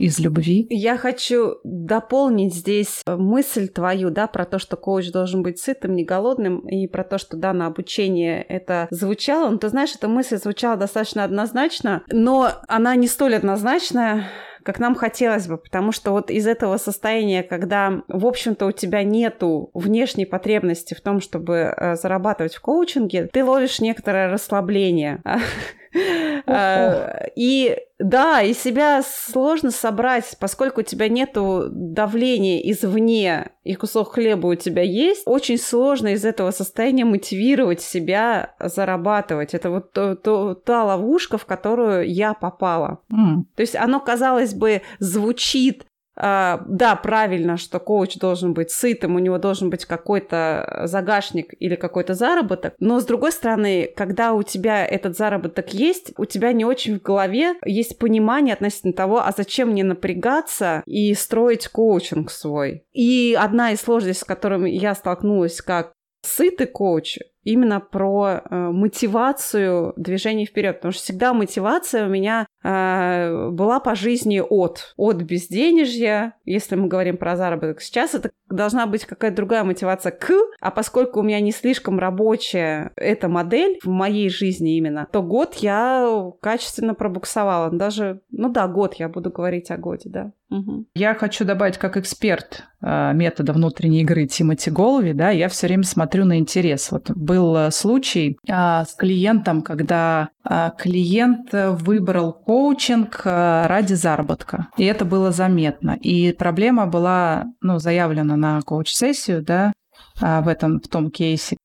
из 0.00 0.18
любви. 0.18 0.66
Я 0.70 0.96
хочу 0.96 1.58
дополнить 1.62 2.54
здесь 2.54 3.02
э, 3.06 3.16
мысль 3.16 3.68
твою, 3.68 4.10
да, 4.10 4.26
про 4.26 4.46
то, 4.46 4.58
что 4.58 4.76
коуч 4.76 5.12
должен 5.12 5.42
быть 5.42 5.60
сытым, 5.60 5.94
не 5.94 6.04
голодным, 6.04 6.60
и 6.60 6.86
про 6.86 7.04
то, 7.04 7.18
что, 7.18 7.36
да, 7.36 7.52
на 7.52 7.66
обучение 7.66 8.42
это 8.42 8.88
звучало. 8.90 9.50
Ну, 9.50 9.58
ты 9.58 9.68
знаешь, 9.68 9.94
эта 9.94 10.08
мысль 10.08 10.38
звучала 10.38 10.76
достаточно 10.76 11.22
однозначно, 11.22 12.02
но 12.10 12.50
она 12.66 12.96
не 12.96 13.06
столь 13.06 13.36
однозначная, 13.36 14.28
как 14.62 14.78
нам 14.78 14.94
хотелось 14.94 15.46
бы, 15.46 15.58
потому 15.58 15.92
что 15.92 16.12
вот 16.12 16.30
из 16.30 16.46
этого 16.46 16.76
состояния, 16.76 17.42
когда, 17.42 18.02
в 18.08 18.26
общем-то, 18.26 18.66
у 18.66 18.72
тебя 18.72 19.02
нету 19.02 19.70
внешней 19.74 20.26
потребности 20.26 20.94
в 20.94 21.00
том, 21.00 21.20
чтобы 21.20 21.74
э, 21.76 21.96
зарабатывать 21.96 22.54
в 22.54 22.60
коучинге, 22.60 23.28
ты 23.32 23.44
ловишь 23.44 23.80
некоторое 23.80 24.30
расслабление. 24.30 25.22
А, 26.46 27.26
и 27.36 27.76
да, 27.98 28.40
и 28.42 28.54
себя 28.54 29.02
сложно 29.02 29.70
собрать, 29.70 30.36
поскольку 30.40 30.80
у 30.80 30.84
тебя 30.84 31.08
нету 31.08 31.68
давления 31.70 32.58
извне, 32.70 33.50
и 33.62 33.74
кусок 33.74 34.14
хлеба 34.14 34.46
у 34.46 34.54
тебя 34.54 34.82
есть, 34.82 35.22
очень 35.26 35.58
сложно 35.58 36.08
из 36.08 36.24
этого 36.24 36.50
состояния 36.50 37.04
мотивировать 37.04 37.82
себя 37.82 38.54
зарабатывать. 38.58 39.52
Это 39.52 39.70
вот 39.70 39.92
то, 39.92 40.14
то, 40.14 40.54
та 40.54 40.84
ловушка, 40.84 41.36
в 41.36 41.44
которую 41.44 42.10
я 42.10 42.32
попала. 42.32 43.00
Mm. 43.12 43.44
То 43.54 43.60
есть 43.60 43.76
оно, 43.76 44.00
казалось 44.00 44.54
бы, 44.54 44.80
звучит 44.98 45.84
да, 46.20 47.00
правильно, 47.02 47.56
что 47.56 47.80
коуч 47.80 48.16
должен 48.16 48.52
быть 48.52 48.70
сытым, 48.70 49.16
у 49.16 49.18
него 49.18 49.38
должен 49.38 49.70
быть 49.70 49.86
какой-то 49.86 50.82
загашник 50.84 51.54
или 51.58 51.76
какой-то 51.76 52.14
заработок. 52.14 52.74
Но 52.78 53.00
с 53.00 53.04
другой 53.04 53.32
стороны, 53.32 53.90
когда 53.96 54.34
у 54.34 54.42
тебя 54.42 54.84
этот 54.84 55.16
заработок 55.16 55.72
есть, 55.72 56.12
у 56.18 56.26
тебя 56.26 56.52
не 56.52 56.64
очень 56.64 56.98
в 56.98 57.02
голове 57.02 57.54
есть 57.64 57.98
понимание 57.98 58.54
относительно 58.54 58.92
того, 58.92 59.20
а 59.20 59.32
зачем 59.34 59.70
мне 59.70 59.84
напрягаться 59.84 60.82
и 60.86 61.14
строить 61.14 61.68
коучинг 61.68 62.30
свой. 62.30 62.84
И 62.92 63.36
одна 63.38 63.72
из 63.72 63.80
сложностей, 63.80 64.20
с 64.20 64.24
которыми 64.24 64.70
я 64.70 64.94
столкнулась 64.94 65.60
как 65.62 65.92
сытый 66.22 66.66
коуч, 66.66 67.18
именно 67.42 67.80
про 67.80 68.42
э, 68.44 68.70
мотивацию 68.70 69.92
движения 69.96 70.46
вперед, 70.46 70.76
потому 70.76 70.92
что 70.92 71.02
всегда 71.02 71.32
мотивация 71.32 72.06
у 72.06 72.10
меня 72.10 72.46
э, 72.62 73.50
была 73.50 73.80
по 73.80 73.94
жизни 73.94 74.40
от, 74.40 74.94
от 74.96 75.22
безденежья, 75.22 76.34
если 76.44 76.76
мы 76.76 76.88
говорим 76.88 77.16
про 77.16 77.36
заработок. 77.36 77.80
Сейчас 77.80 78.14
это 78.14 78.30
должна 78.48 78.86
быть 78.86 79.04
какая-то 79.04 79.36
другая 79.36 79.64
мотивация 79.64 80.12
к, 80.12 80.32
а 80.60 80.70
поскольку 80.70 81.20
у 81.20 81.22
меня 81.22 81.40
не 81.40 81.52
слишком 81.52 81.98
рабочая 81.98 82.92
эта 82.96 83.28
модель 83.28 83.78
в 83.82 83.88
моей 83.88 84.28
жизни 84.28 84.76
именно, 84.76 85.08
то 85.10 85.22
год 85.22 85.54
я 85.56 86.30
качественно 86.40 86.94
пробуксовала. 86.94 87.70
Даже, 87.70 88.20
ну 88.30 88.48
да, 88.50 88.68
год, 88.68 88.94
я 88.94 89.08
буду 89.08 89.30
говорить 89.30 89.70
о 89.70 89.76
годе, 89.76 90.10
да. 90.10 90.32
Угу. 90.50 90.86
Я 90.94 91.14
хочу 91.14 91.44
добавить, 91.44 91.78
как 91.78 91.96
эксперт 91.96 92.64
метода 92.82 93.52
внутренней 93.52 94.00
игры 94.02 94.26
Тимати 94.26 94.70
Голови, 94.70 95.12
да, 95.12 95.30
я 95.30 95.48
все 95.48 95.66
время 95.66 95.84
смотрю 95.84 96.24
на 96.24 96.38
интерес. 96.38 96.90
Вот 96.90 97.10
был 97.10 97.56
э, 97.56 97.70
случай 97.70 98.38
а, 98.48 98.84
с 98.84 98.94
клиентом, 98.94 99.62
когда 99.62 100.30
а, 100.44 100.70
клиент 100.70 101.50
выбрал 101.52 102.32
коучинг 102.32 103.22
а, 103.24 103.68
ради 103.68 103.94
заработка, 103.94 104.68
и 104.76 104.84
это 104.84 105.04
было 105.04 105.30
заметно. 105.30 105.96
И 106.00 106.32
проблема 106.32 106.86
была, 106.86 107.44
ну, 107.60 107.78
заявлена 107.78 108.36
на 108.36 108.60
коуч-сессию, 108.62 109.42
да, 109.42 109.72
в 110.20 110.48
этом, 110.48 110.80
в 110.80 110.88
том 110.88 111.10
кейсе, 111.10 111.56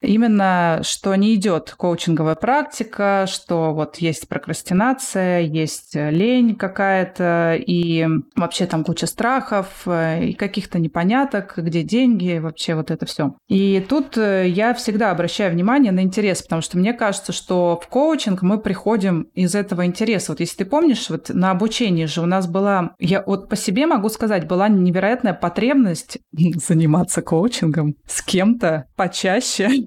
Именно, 0.00 0.80
что 0.82 1.14
не 1.16 1.34
идет 1.34 1.74
коучинговая 1.76 2.36
практика, 2.36 3.26
что 3.28 3.74
вот 3.74 3.96
есть 3.96 4.28
прокрастинация, 4.28 5.40
есть 5.40 5.94
лень 5.94 6.54
какая-то, 6.54 7.56
и 7.58 8.06
вообще 8.36 8.66
там 8.66 8.84
куча 8.84 9.06
страхов, 9.06 9.82
э, 9.86 10.26
и 10.26 10.32
каких-то 10.34 10.78
непоняток, 10.78 11.54
где 11.56 11.82
деньги, 11.82 12.38
вообще 12.38 12.74
вот 12.74 12.90
это 12.90 13.06
все. 13.06 13.34
И 13.48 13.84
тут 13.88 14.16
э, 14.16 14.48
я 14.48 14.72
всегда 14.74 15.10
обращаю 15.10 15.52
внимание 15.52 15.90
на 15.90 16.00
интерес, 16.00 16.42
потому 16.42 16.62
что 16.62 16.78
мне 16.78 16.92
кажется, 16.92 17.32
что 17.32 17.80
в 17.82 17.88
коучинг 17.88 18.42
мы 18.42 18.58
приходим 18.60 19.22
из 19.34 19.54
этого 19.54 19.84
интереса. 19.84 20.32
Вот 20.32 20.40
если 20.40 20.58
ты 20.58 20.64
помнишь, 20.64 21.10
вот 21.10 21.30
на 21.30 21.50
обучении 21.50 22.04
же 22.04 22.20
у 22.20 22.26
нас 22.26 22.46
была, 22.46 22.94
я 23.00 23.22
вот 23.26 23.48
по 23.48 23.56
себе 23.56 23.86
могу 23.86 24.08
сказать, 24.10 24.46
была 24.46 24.68
невероятная 24.68 25.34
потребность 25.34 26.18
заниматься 26.32 27.20
коучингом 27.22 27.96
с 28.06 28.22
кем-то 28.22 28.86
почаще, 28.96 29.68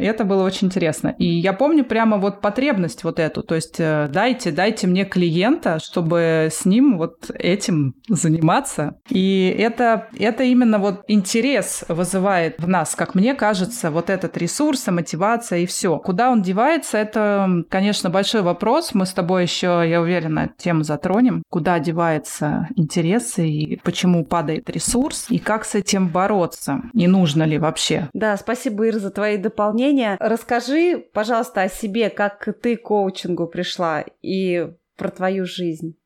и 0.00 0.04
это 0.04 0.24
было 0.24 0.44
очень 0.44 0.68
интересно. 0.68 1.14
И 1.18 1.26
я 1.26 1.52
помню 1.52 1.84
прямо 1.84 2.16
вот 2.16 2.40
потребность 2.40 3.04
вот 3.04 3.18
эту. 3.18 3.42
То 3.42 3.54
есть 3.54 3.76
э, 3.78 4.08
дайте, 4.10 4.50
дайте 4.50 4.86
мне 4.86 5.04
клиента, 5.04 5.78
чтобы 5.78 6.48
с 6.50 6.64
ним 6.64 6.96
вот 6.96 7.30
этим 7.34 7.94
заниматься. 8.08 8.96
И 9.08 9.54
это, 9.58 10.08
это 10.18 10.44
именно 10.44 10.78
вот 10.78 11.02
интерес 11.08 11.84
вызывает 11.88 12.58
в 12.58 12.66
нас, 12.66 12.94
как 12.94 13.14
мне 13.14 13.34
кажется, 13.34 13.90
вот 13.90 14.08
этот 14.08 14.36
ресурс, 14.36 14.86
мотивация 14.86 15.60
и 15.60 15.66
все. 15.66 15.98
Куда 15.98 16.30
он 16.30 16.42
девается, 16.42 16.96
это, 16.96 17.64
конечно, 17.68 18.08
большой 18.10 18.42
вопрос. 18.42 18.94
Мы 18.94 19.04
с 19.04 19.12
тобой 19.12 19.42
еще, 19.42 19.84
я 19.86 20.00
уверена, 20.00 20.50
тему 20.56 20.82
затронем. 20.82 21.42
Куда 21.50 21.78
девается 21.78 22.68
интерес 22.76 23.38
и 23.38 23.78
почему 23.82 24.24
падает 24.24 24.70
ресурс, 24.70 25.26
и 25.28 25.38
как 25.38 25.64
с 25.64 25.74
этим 25.74 26.08
бороться, 26.08 26.82
и 26.94 27.06
нужно 27.06 27.42
ли 27.42 27.58
вообще. 27.58 28.08
Да, 28.14 28.36
спасибо, 28.36 28.86
Ир, 28.86 28.98
за 28.98 29.10
твои 29.10 29.36
дополнения. 29.36 29.89
Расскажи, 30.20 31.04
пожалуйста, 31.12 31.62
о 31.62 31.68
себе, 31.68 32.10
как 32.10 32.48
ты 32.62 32.76
к 32.76 32.82
коучингу 32.82 33.46
пришла 33.46 34.04
и 34.22 34.68
про 34.96 35.10
твою 35.10 35.46
жизнь. 35.46 35.96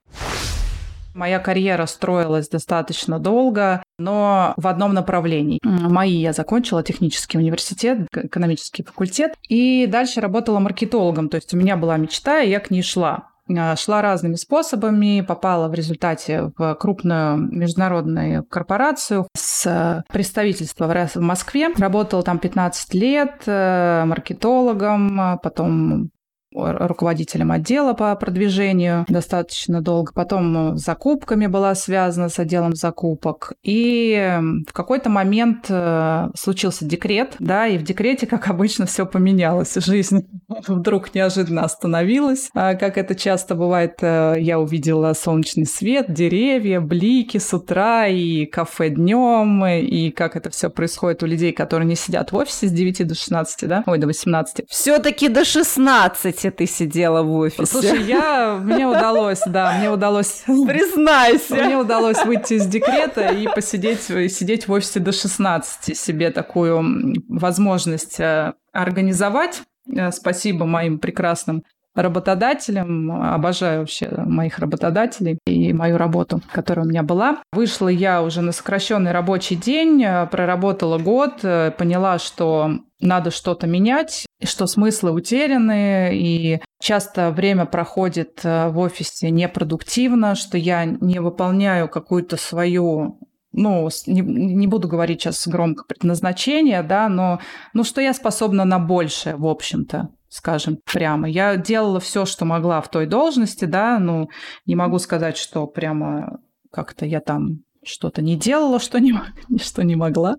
Моя 1.15 1.39
карьера 1.39 1.87
строилась 1.87 2.49
достаточно 2.49 3.21
долго, 3.21 3.85
но 3.99 4.53
в 4.57 4.67
одном 4.67 4.95
направлении. 4.95 5.61
Мои 5.63 6.17
я 6.17 6.33
закончила 6.33 6.83
технический 6.83 7.39
университет, 7.39 8.09
экономический 8.13 8.83
факультет, 8.83 9.35
и 9.49 9.87
дальше 9.87 10.21
работала 10.21 10.59
маркетологом. 10.59 11.29
То 11.29 11.37
есть 11.37 11.55
у 11.55 11.57
меня 11.57 11.77
была 11.77 11.97
мечта, 11.99 12.41
и 12.41 12.51
я 12.51 12.59
к 12.59 12.71
ней 12.71 12.83
шла. 12.83 13.29
А, 13.49 13.77
шла 13.77 14.01
разными 14.03 14.37
способами, 14.37 15.21
попала 15.21 15.69
в 15.69 15.75
результате 15.75 16.53
в 16.57 16.75
крупную 16.77 17.37
международную 17.37 18.45
корпорацию 18.45 19.29
с 19.37 20.03
представительства 20.09 20.87
в 20.87 21.21
Москве. 21.21 21.69
Работала 21.77 22.23
там 22.23 22.39
15 22.39 22.95
лет 22.95 23.43
э, 23.47 24.05
маркетологом, 24.07 25.39
потом 25.43 26.11
руководителем 26.55 27.51
отдела 27.51 27.95
по 27.95 28.15
продвижению 28.15 29.05
достаточно 29.09 29.83
долго. 29.83 30.13
Потом 30.13 30.77
с 30.77 30.85
закупками 30.85 31.47
была 31.47 31.75
связана 31.75 32.29
с 32.29 32.39
отделом 32.39 32.75
закупок. 32.75 33.53
И 33.63 34.39
в 34.67 34.73
какой-то 34.73 35.11
момент 35.11 35.67
э, 35.69 36.29
случился 36.37 36.85
декрет, 36.85 37.37
да, 37.39 37.67
и 37.67 37.79
в 37.79 37.83
декрете, 37.83 38.27
как 38.27 38.49
обычно, 38.49 38.87
все 38.87 39.07
поменялось. 39.07 39.75
Жизнь 39.75 40.27
вдруг 40.69 41.15
неожиданно 41.15 41.63
остановилась. 41.65 42.51
А 42.55 42.75
как 42.75 42.99
это 42.99 43.15
часто 43.15 43.55
бывает, 43.55 43.97
э, 44.01 44.37
я 44.39 44.61
увидела 44.61 45.13
солнечный 45.15 45.67
свет, 45.67 46.07
деревья, 46.09 46.81
блики 46.81 47.39
с 47.39 47.53
утра 47.53 48.07
и 48.07 48.47
кафе 48.47 48.91
днем, 48.91 49.65
и 49.67 50.11
как 50.11 50.37
это 50.37 50.51
все 50.51 50.71
происходит 50.71 51.23
у 51.23 51.27
людей, 51.27 51.53
которые 51.53 51.87
не 51.87 51.97
сидят 51.97 52.33
в 52.33 52.37
офисе 52.37 52.69
с 52.69 52.71
9 52.71 53.07
до 53.07 53.15
16, 53.15 53.69
да? 53.69 53.83
Ой, 53.87 53.99
до 53.99 54.07
18. 54.07 54.67
Все-таки 54.69 55.29
до 55.29 55.45
16 55.45 56.44
ты 56.51 56.67
сидела 56.67 57.23
в 57.23 57.33
офисе. 57.33 57.67
Слушай, 57.67 58.03
я, 58.03 58.59
мне 58.63 58.87
удалось, 58.87 59.41
да, 59.47 59.73
мне 59.79 59.91
удалось... 59.91 60.43
Признайся. 60.47 61.55
Мне 61.55 61.77
удалось 61.77 62.25
выйти 62.25 62.55
из 62.55 62.67
декрета 62.67 63.29
и 63.29 63.47
посидеть, 63.47 64.03
сидеть 64.03 64.69
в 64.69 64.73
офисе 64.73 65.01
до 65.01 65.13
16, 65.13 65.97
себе 65.97 66.31
такую 66.31 67.15
возможность 67.29 68.21
э, 68.21 68.55
организовать. 68.73 69.63
Э, 69.95 70.11
спасибо 70.13 70.67
моим 70.67 70.99
прекрасным 70.99 71.65
работодателем. 71.95 73.11
Обожаю 73.11 73.81
вообще 73.81 74.11
моих 74.17 74.59
работодателей 74.59 75.39
и 75.47 75.73
мою 75.73 75.97
работу, 75.97 76.41
которая 76.53 76.85
у 76.85 76.89
меня 76.89 77.03
была. 77.03 77.43
Вышла 77.53 77.89
я 77.89 78.23
уже 78.23 78.43
на 78.43 78.53
сокращенный 78.53 79.13
рабочий 79.13 79.57
день, 79.57 80.03
э, 80.03 80.27
проработала 80.27 80.99
год, 80.99 81.41
э, 81.43 81.71
поняла, 81.77 82.19
что 82.19 82.79
надо 83.01 83.31
что-то 83.31 83.67
менять, 83.67 84.27
что 84.43 84.67
смыслы 84.67 85.13
утеряны, 85.13 86.11
и 86.15 86.61
часто 86.81 87.31
время 87.31 87.67
проходит 87.67 88.41
э, 88.45 88.69
в 88.69 88.79
офисе 88.79 89.31
непродуктивно, 89.31 90.35
что 90.35 90.59
я 90.59 90.85
не 90.85 91.21
выполняю 91.21 91.89
какую-то 91.89 92.37
свою 92.37 93.19
ну, 93.57 93.89
не, 94.07 94.21
не 94.21 94.67
буду 94.67 94.89
говорить 94.89 95.23
сейчас 95.23 95.47
громко 95.47 95.85
предназначение, 95.85 96.83
да, 96.83 97.09
но 97.09 97.39
ну, 97.73 97.85
что 97.85 98.01
я 98.01 98.13
способна 98.13 98.65
на 98.65 98.81
большее, 98.81 99.37
в 99.37 99.47
общем-то 99.47 100.09
скажем 100.35 100.79
прямо. 100.85 101.29
Я 101.29 101.57
делала 101.57 102.01
все, 102.01 102.25
что 102.25 102.45
могла 102.45 102.81
в 102.81 102.91
той 102.91 103.07
должности, 103.07 103.67
да, 103.67 104.01
ну, 104.01 104.29
не 104.67 104.75
могу 104.75 104.99
сказать, 104.99 105.37
что 105.37 105.69
прямо 105.69 106.41
как-то 106.73 107.07
я 107.07 107.21
там 107.21 107.61
что-то 107.87 108.23
не 108.23 108.37
делала, 108.37 108.81
что 108.81 108.99
не, 108.99 109.15
что 109.61 109.83
не 109.83 109.97
могла. 109.97 110.37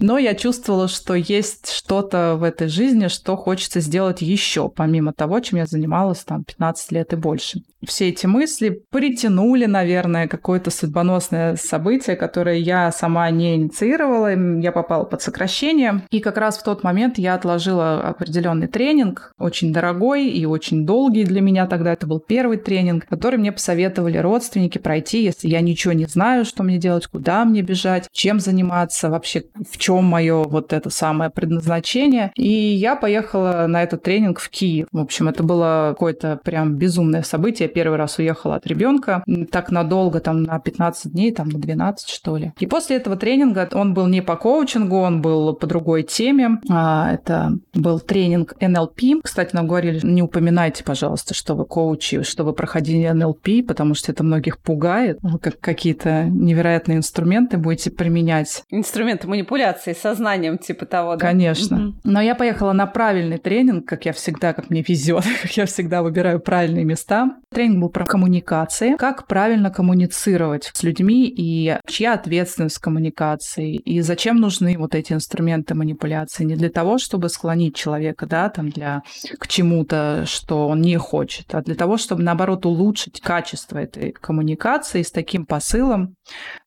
Но 0.00 0.16
я 0.16 0.34
чувствовала, 0.34 0.88
что 0.88 1.14
есть 1.14 1.70
что-то 1.70 2.36
в 2.38 2.42
этой 2.42 2.68
жизни, 2.68 3.08
что 3.08 3.36
хочется 3.36 3.80
сделать 3.80 4.22
еще, 4.22 4.70
помимо 4.70 5.12
того, 5.12 5.40
чем 5.40 5.58
я 5.58 5.66
занималась 5.66 6.24
там 6.24 6.44
15 6.44 6.92
лет 6.92 7.12
и 7.12 7.16
больше. 7.16 7.62
Все 7.86 8.10
эти 8.10 8.26
мысли 8.26 8.82
притянули, 8.90 9.64
наверное, 9.64 10.28
какое-то 10.28 10.70
судьбоносное 10.70 11.56
событие, 11.56 12.14
которое 12.14 12.58
я 12.58 12.92
сама 12.92 13.30
не 13.30 13.56
инициировала. 13.56 14.34
Я 14.60 14.70
попала 14.72 15.04
под 15.04 15.22
сокращение. 15.22 16.02
И 16.10 16.20
как 16.20 16.36
раз 16.36 16.58
в 16.58 16.62
тот 16.62 16.82
момент 16.82 17.18
я 17.18 17.34
отложила 17.34 18.02
определенный 18.02 18.68
тренинг, 18.68 19.32
очень 19.38 19.72
дорогой 19.72 20.28
и 20.28 20.44
очень 20.44 20.84
долгий 20.84 21.24
для 21.24 21.40
меня 21.40 21.66
тогда. 21.66 21.92
Это 21.94 22.06
был 22.06 22.20
первый 22.20 22.58
тренинг, 22.58 23.06
который 23.06 23.38
мне 23.38 23.50
посоветовали 23.50 24.18
родственники 24.18 24.76
пройти, 24.76 25.22
если 25.22 25.48
я 25.48 25.62
ничего 25.62 25.94
не 25.94 26.06
знаю, 26.06 26.44
что 26.44 26.62
мне 26.70 26.78
делать, 26.78 27.06
куда 27.06 27.44
мне 27.44 27.62
бежать, 27.62 28.08
чем 28.12 28.40
заниматься, 28.40 29.10
вообще 29.10 29.44
в 29.70 29.76
чем 29.78 30.04
мое 30.04 30.44
вот 30.44 30.72
это 30.72 30.90
самое 30.90 31.30
предназначение. 31.30 32.32
И 32.36 32.48
я 32.48 32.96
поехала 32.96 33.66
на 33.68 33.82
этот 33.82 34.02
тренинг 34.02 34.38
в 34.38 34.48
Киев. 34.48 34.86
В 34.92 34.98
общем, 34.98 35.28
это 35.28 35.42
было 35.42 35.88
какое-то 35.90 36.40
прям 36.42 36.76
безумное 36.76 37.22
событие. 37.22 37.68
Я 37.68 37.74
первый 37.74 37.98
раз 37.98 38.18
уехала 38.18 38.56
от 38.56 38.66
ребенка 38.66 39.22
так 39.50 39.70
надолго, 39.70 40.20
там 40.20 40.42
на 40.44 40.58
15 40.58 41.12
дней, 41.12 41.32
там 41.32 41.48
на 41.48 41.58
12 41.58 42.08
что 42.08 42.36
ли. 42.36 42.52
И 42.58 42.66
после 42.66 42.96
этого 42.96 43.16
тренинга 43.16 43.68
он 43.72 43.94
был 43.94 44.06
не 44.06 44.22
по 44.22 44.36
коучингу, 44.36 44.96
он 44.96 45.20
был 45.20 45.54
по 45.54 45.66
другой 45.66 46.02
теме. 46.02 46.60
А, 46.70 47.12
это 47.12 47.52
был 47.74 48.00
тренинг 48.00 48.54
NLP. 48.60 49.20
Кстати, 49.22 49.54
нам 49.54 49.66
говорили, 49.66 50.00
не 50.02 50.22
упоминайте, 50.22 50.84
пожалуйста, 50.84 51.34
что 51.34 51.54
вы 51.54 51.64
коучи, 51.64 52.22
что 52.22 52.44
вы 52.44 52.52
проходили 52.52 53.10
NLP, 53.10 53.64
потому 53.64 53.94
что 53.94 54.12
это 54.12 54.22
многих 54.22 54.58
пугает. 54.58 55.18
Как 55.42 55.58
какие-то 55.60 56.24
невероятные 56.24 56.59
инструменты 56.60 57.58
будете 57.58 57.90
применять. 57.90 58.62
Инструменты 58.70 59.26
манипуляции 59.28 59.50
манипуляции 59.50 59.92
сознанием 59.92 60.58
типа 60.58 60.86
того, 60.86 61.16
да? 61.16 61.26
Конечно. 61.26 61.88
Угу. 61.88 61.94
Но 62.04 62.20
я 62.20 62.34
поехала 62.34 62.72
на 62.72 62.86
правильный 62.86 63.38
тренинг, 63.38 63.86
как 63.86 64.04
я 64.04 64.12
всегда, 64.12 64.52
как 64.52 64.70
мне 64.70 64.82
везет, 64.82 65.24
как 65.42 65.56
я 65.56 65.66
всегда 65.66 66.02
выбираю 66.02 66.40
правильные 66.40 66.84
места. 66.84 67.30
Тренинг 67.52 67.80
был 67.80 67.88
про 67.88 68.04
коммуникации, 68.04 68.96
как 68.96 69.26
правильно 69.26 69.70
коммуницировать 69.70 70.70
с 70.72 70.82
людьми 70.82 71.28
и 71.28 71.78
чья 71.86 72.14
ответственность 72.14 72.76
в 72.76 72.80
коммуникации, 72.80 73.76
и 73.76 74.00
зачем 74.00 74.36
нужны 74.36 74.76
вот 74.78 74.94
эти 74.94 75.12
инструменты 75.12 75.74
манипуляции. 75.74 76.44
Не 76.44 76.56
для 76.56 76.70
того, 76.70 76.98
чтобы 76.98 77.28
склонить 77.28 77.74
человека, 77.74 78.26
да, 78.26 78.48
там, 78.48 78.70
для, 78.70 79.02
к 79.38 79.48
чему-то, 79.48 80.24
что 80.26 80.68
он 80.68 80.80
не 80.80 80.96
хочет, 80.96 81.54
а 81.54 81.62
для 81.62 81.74
того, 81.74 81.96
чтобы, 81.96 82.22
наоборот, 82.22 82.66
улучшить 82.66 83.20
качество 83.20 83.78
этой 83.78 84.12
коммуникации 84.12 85.02
с 85.02 85.10
таким 85.10 85.46
посылом, 85.46 86.14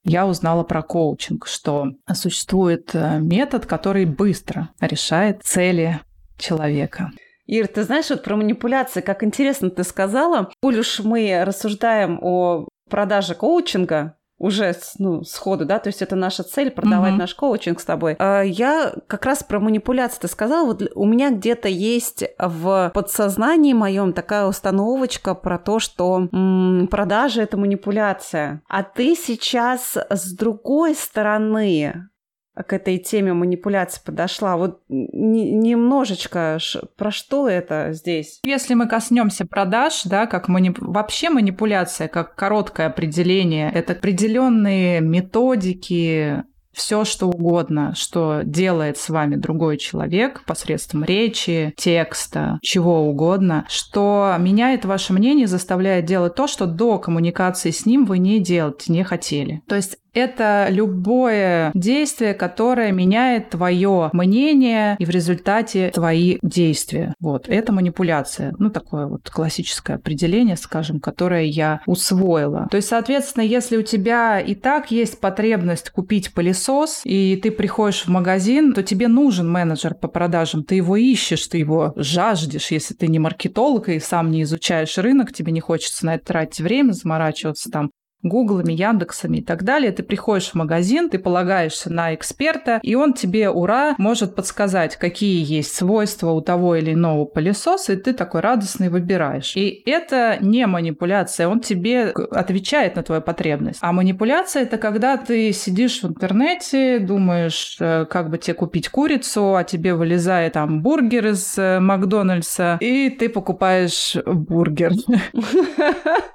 я 0.03 0.25
узнала 0.25 0.63
про 0.63 0.81
коучинг, 0.81 1.47
что 1.47 1.91
существует 2.13 2.91
э, 2.93 3.19
метод, 3.19 3.65
который 3.65 4.05
быстро 4.05 4.69
решает 4.79 5.43
цели 5.43 5.99
человека. 6.37 7.11
Ир, 7.45 7.67
ты 7.67 7.83
знаешь, 7.83 8.09
вот 8.09 8.23
про 8.23 8.35
манипуляции, 8.35 9.01
как 9.01 9.23
интересно 9.23 9.69
ты 9.69 9.83
сказала, 9.83 10.49
коль 10.61 10.79
уж 10.79 10.99
мы 10.99 11.43
рассуждаем 11.43 12.19
о 12.21 12.67
продаже 12.89 13.35
коучинга, 13.35 14.15
уже 14.43 14.75
ну, 14.99 15.23
сходу, 15.23 15.65
да, 15.65 15.79
то 15.79 15.87
есть 15.87 16.01
это 16.01 16.15
наша 16.17 16.43
цель 16.43 16.69
продавать 16.69 17.13
mm-hmm. 17.13 17.17
наш 17.17 17.33
коучинг 17.33 17.79
с 17.79 17.85
тобой. 17.85 18.17
А, 18.19 18.41
я 18.41 18.93
как 19.07 19.25
раз 19.25 19.41
про 19.41 19.59
манипуляции 19.59 20.19
ты 20.21 20.27
сказала, 20.27 20.65
вот 20.65 20.83
у 20.95 21.05
меня 21.05 21.31
где-то 21.31 21.69
есть 21.69 22.25
в 22.37 22.91
подсознании 22.93 23.73
моем 23.73 24.11
такая 24.11 24.45
установочка 24.45 25.33
про 25.33 25.57
то, 25.57 25.79
что 25.79 26.27
м- 26.31 26.87
продажа 26.91 27.41
это 27.41 27.55
манипуляция. 27.55 28.61
А 28.67 28.83
ты 28.83 29.15
сейчас 29.15 29.95
с 30.09 30.33
другой 30.33 30.95
стороны 30.95 32.09
к 32.55 32.73
этой 32.73 32.97
теме 32.97 33.33
манипуляции 33.33 34.01
подошла. 34.03 34.57
Вот 34.57 34.81
немножечко 34.89 36.59
про 36.95 37.11
что 37.11 37.49
это 37.49 37.89
здесь? 37.91 38.39
Если 38.45 38.73
мы 38.73 38.87
коснемся 38.87 39.45
продаж, 39.45 40.03
да, 40.05 40.27
как 40.27 40.47
манип... 40.47 40.77
вообще 40.79 41.29
манипуляция, 41.29 42.07
как 42.07 42.35
короткое 42.35 42.87
определение, 42.87 43.71
это 43.71 43.93
определенные 43.93 45.01
методики, 45.01 46.43
все 46.73 47.05
что 47.05 47.27
угодно, 47.27 47.93
что 47.95 48.41
делает 48.43 48.97
с 48.97 49.09
вами 49.09 49.35
другой 49.35 49.77
человек 49.77 50.43
посредством 50.45 51.03
речи, 51.03 51.73
текста, 51.77 52.59
чего 52.61 53.07
угодно, 53.07 53.65
что 53.69 54.35
меняет 54.39 54.83
ваше 54.83 55.13
мнение, 55.13 55.47
заставляет 55.47 56.05
делать 56.05 56.35
то, 56.35 56.47
что 56.47 56.65
до 56.65 56.97
коммуникации 56.97 57.69
с 57.69 57.85
ним 57.85 58.05
вы 58.05 58.17
не 58.17 58.39
делать 58.39 58.89
не 58.89 59.03
хотели. 59.03 59.61
То 59.67 59.75
есть 59.75 59.97
это 60.13 60.67
любое 60.69 61.71
действие, 61.73 62.33
которое 62.33 62.91
меняет 62.91 63.49
твое 63.49 64.09
мнение 64.13 64.95
и 64.99 65.05
в 65.05 65.09
результате 65.09 65.91
твои 65.91 66.37
действия. 66.41 67.13
Вот, 67.19 67.47
это 67.47 67.71
манипуляция. 67.71 68.53
Ну, 68.59 68.69
такое 68.69 69.07
вот 69.07 69.29
классическое 69.29 69.97
определение, 69.97 70.57
скажем, 70.57 70.99
которое 70.99 71.45
я 71.45 71.81
усвоила. 71.85 72.67
То 72.69 72.77
есть, 72.77 72.89
соответственно, 72.89 73.43
если 73.43 73.77
у 73.77 73.81
тебя 73.81 74.39
и 74.39 74.55
так 74.55 74.91
есть 74.91 75.19
потребность 75.19 75.89
купить 75.89 76.33
пылесос, 76.33 77.01
и 77.03 77.39
ты 77.41 77.51
приходишь 77.51 78.05
в 78.05 78.09
магазин, 78.09 78.73
то 78.73 78.83
тебе 78.83 79.07
нужен 79.07 79.49
менеджер 79.49 79.95
по 79.95 80.07
продажам. 80.07 80.63
Ты 80.63 80.75
его 80.75 80.95
ищешь, 80.95 81.47
ты 81.47 81.57
его 81.57 81.93
жаждешь. 81.95 82.71
Если 82.71 82.93
ты 82.93 83.07
не 83.07 83.19
маркетолог 83.19 83.89
и 83.89 83.99
сам 83.99 84.31
не 84.31 84.43
изучаешь 84.43 84.97
рынок, 84.97 85.33
тебе 85.33 85.51
не 85.51 85.59
хочется 85.59 86.05
на 86.05 86.15
это 86.15 86.25
тратить 86.25 86.61
время, 86.61 86.91
заморачиваться 86.91 87.69
там 87.69 87.91
Гуглами, 88.23 88.73
Яндексами 88.73 89.37
и 89.37 89.43
так 89.43 89.63
далее. 89.63 89.91
Ты 89.91 90.03
приходишь 90.03 90.51
в 90.51 90.55
магазин, 90.55 91.09
ты 91.09 91.19
полагаешься 91.19 91.91
на 91.91 92.15
эксперта, 92.15 92.79
и 92.81 92.95
он 92.95 93.13
тебе, 93.13 93.49
ура, 93.49 93.95
может 93.97 94.35
подсказать, 94.35 94.95
какие 94.95 95.43
есть 95.43 95.75
свойства 95.75 96.31
у 96.31 96.41
того 96.41 96.75
или 96.75 96.93
иного 96.93 97.25
пылесоса, 97.25 97.93
и 97.93 97.97
ты 97.97 98.13
такой 98.13 98.41
радостный 98.41 98.89
выбираешь. 98.89 99.55
И 99.55 99.83
это 99.85 100.37
не 100.39 100.65
манипуляция, 100.65 101.47
он 101.47 101.59
тебе 101.59 102.13
отвечает 102.31 102.95
на 102.95 103.03
твою 103.03 103.21
потребность. 103.21 103.79
А 103.81 103.91
манипуляция— 103.91 104.63
это 104.63 104.77
когда 104.77 105.17
ты 105.17 105.51
сидишь 105.51 106.01
в 106.01 106.07
интернете, 106.07 106.99
думаешь, 106.99 107.77
э, 107.79 108.05
как 108.09 108.29
бы 108.29 108.37
тебе 108.37 108.53
купить 108.53 108.89
курицу, 108.89 109.55
а 109.55 109.63
тебе 109.63 109.93
вылезает 109.93 110.53
там 110.53 110.81
бургер 110.81 111.27
из 111.27 111.57
э, 111.57 111.79
Макдональдса, 111.79 112.77
и 112.79 113.09
ты 113.09 113.29
покупаешь 113.29 114.15
бургер. 114.25 114.93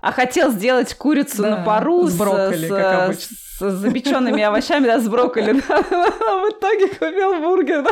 А 0.01 0.13
хотел 0.13 0.51
сделать 0.51 0.95
курицу 0.95 1.43
на 1.43 1.57
пару 1.79 2.07
с, 2.07 2.17
брокколи, 2.17 2.67
с, 2.67 2.69
как 2.69 3.05
обычно. 3.05 3.37
с 3.37 3.73
запеченными 3.75 4.43
овощами, 4.43 4.87
да, 4.87 5.01
с 5.01 5.09
брокколи. 5.09 5.53
В 5.61 6.51
итоге 6.51 6.89
купил 6.89 7.41
бургер. 7.41 7.87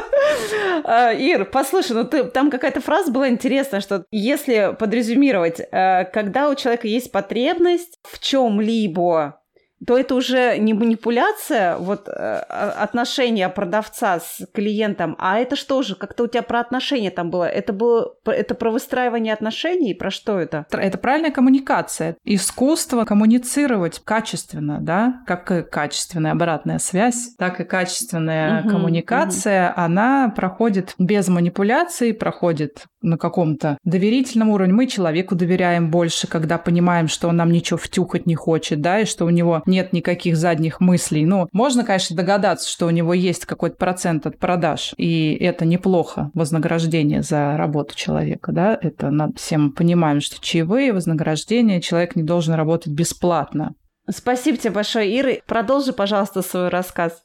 А, 0.85 1.13
Ир, 1.13 1.45
послушай, 1.45 1.93
ну 1.93 2.05
ты, 2.05 2.25
там 2.25 2.51
какая-то 2.51 2.81
фраза 2.81 3.11
была 3.11 3.29
интересная, 3.29 3.81
что 3.81 4.05
если 4.11 4.77
подрезюмировать, 4.79 5.61
э, 5.61 6.05
когда 6.13 6.49
у 6.49 6.55
человека 6.55 6.89
есть 6.89 7.11
потребность 7.13 7.99
в 8.03 8.19
чем-либо, 8.19 9.41
то 9.85 9.99
это 9.99 10.15
уже 10.15 10.57
не 10.59 10.73
манипуляция, 10.73 11.77
вот 11.77 12.09
э, 12.09 12.13
отношения 12.13 13.49
продавца 13.49 14.21
с 14.21 14.47
клиентом, 14.53 15.17
а 15.19 15.39
это 15.39 15.55
что 15.57 15.83
же, 15.83 15.97
как-то 15.97 16.25
у 16.25 16.27
тебя 16.27 16.43
про 16.43 16.61
отношения 16.61 17.11
там 17.11 17.31
было? 17.31 17.45
Это 17.45 17.73
было, 17.73 18.15
это 18.25 18.55
про 18.55 18.71
выстраивание 18.71 19.35
отношений? 19.35 19.95
Про 19.95 20.11
что 20.11 20.41
это? 20.41 20.67
Это 20.71 20.97
правильная 20.97 21.31
коммуникация. 21.31 22.17
Искусство 22.25 23.05
коммуницировать 23.05 24.01
качественно, 24.03 24.79
да, 24.81 25.23
как 25.27 25.71
качественная 25.71 26.33
обратная 26.33 26.79
связь, 26.79 27.35
так 27.37 27.61
и 27.61 27.65
качественная 27.65 28.63
угу, 28.63 28.71
коммуникация, 28.71 29.71
угу. 29.71 29.81
она 29.81 30.33
проходит 30.35 30.95
без 30.99 31.29
манипуляций, 31.29 32.15
проходит 32.15 32.85
на 33.03 33.19
каком-то 33.19 33.79
доверительном 33.85 34.51
уровне. 34.51 34.73
Мы 34.73 34.87
человеку 34.87 35.35
доверяем 35.35 35.91
больше, 35.91 36.27
когда 36.27 36.59
понимаем, 36.59 37.09
что 37.09 37.29
он 37.29 37.37
нам 37.37 37.53
ничего 37.53 37.79
втюхать 37.79 38.27
не 38.27 38.35
хочет, 38.35 38.81
да, 38.81 39.01
и 39.01 39.05
что 39.05 39.25
у 39.25 39.31
него 39.31 39.63
нет 39.67 39.93
никаких 39.93 40.37
задних 40.37 40.81
мыслей. 40.81 41.25
Ну, 41.25 41.49
можно, 41.53 41.85
конечно, 41.85 42.17
догадаться, 42.17 42.69
что 42.69 42.87
у 42.87 42.91
него 42.91 43.15
есть 43.15 43.47
какой-то 43.47 43.77
процент 43.77 44.27
от 44.27 44.39
продаж, 44.39 44.95
и 44.97 45.35
это 45.35 45.65
неплохо, 45.65 46.31
вознаграждение 46.35 47.23
за 47.23 47.57
работу 47.57 47.95
человека, 47.97 48.53
да, 48.53 48.79
это 48.81 49.11
над 49.11 49.39
всем 49.39 49.73
понимаем, 49.73 50.21
что 50.21 50.41
чаевые, 50.41 50.93
вознаграждение, 50.93 51.81
человек 51.81 52.17
не 52.17 52.23
должен 52.23 52.55
работать 52.55 52.93
бесплатно. 52.93 53.75
Спасибо 54.09 54.57
тебе 54.57 54.71
большое, 54.71 55.19
Ира. 55.19 55.41
Продолжи, 55.47 55.93
пожалуйста, 55.93 56.43
свой 56.43 56.69
рассказ. 56.69 57.23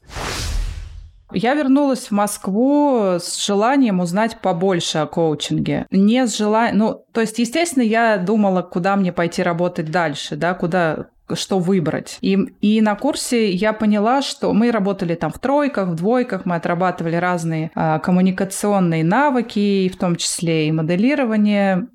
Я 1.34 1.54
вернулась 1.54 2.08
в 2.08 2.10
Москву 2.10 3.18
с 3.18 3.42
желанием 3.44 4.00
узнать 4.00 4.38
побольше 4.40 4.98
о 4.98 5.06
коучинге. 5.06 5.86
Не 5.90 6.26
с 6.26 6.36
желанием... 6.36 6.78
Ну, 6.78 7.04
то 7.12 7.20
есть, 7.20 7.38
естественно, 7.38 7.82
я 7.82 8.18
думала, 8.18 8.62
куда 8.62 8.96
мне 8.96 9.12
пойти 9.12 9.42
работать 9.42 9.90
дальше, 9.90 10.36
да, 10.36 10.54
куда 10.54 11.06
что 11.34 11.58
выбрать. 11.58 12.18
И, 12.20 12.38
и 12.60 12.80
на 12.80 12.94
курсе 12.94 13.50
я 13.50 13.72
поняла, 13.72 14.22
что 14.22 14.52
мы 14.52 14.70
работали 14.70 15.14
там 15.14 15.30
в 15.30 15.38
тройках, 15.38 15.88
в 15.88 15.94
двойках, 15.94 16.44
мы 16.44 16.56
отрабатывали 16.56 17.16
разные 17.16 17.70
а, 17.74 17.98
коммуникационные 17.98 19.04
навыки, 19.04 19.88
в 19.88 19.96
том 19.96 20.16
числе 20.16 20.68
и 20.68 20.72
моделирование 20.72 21.88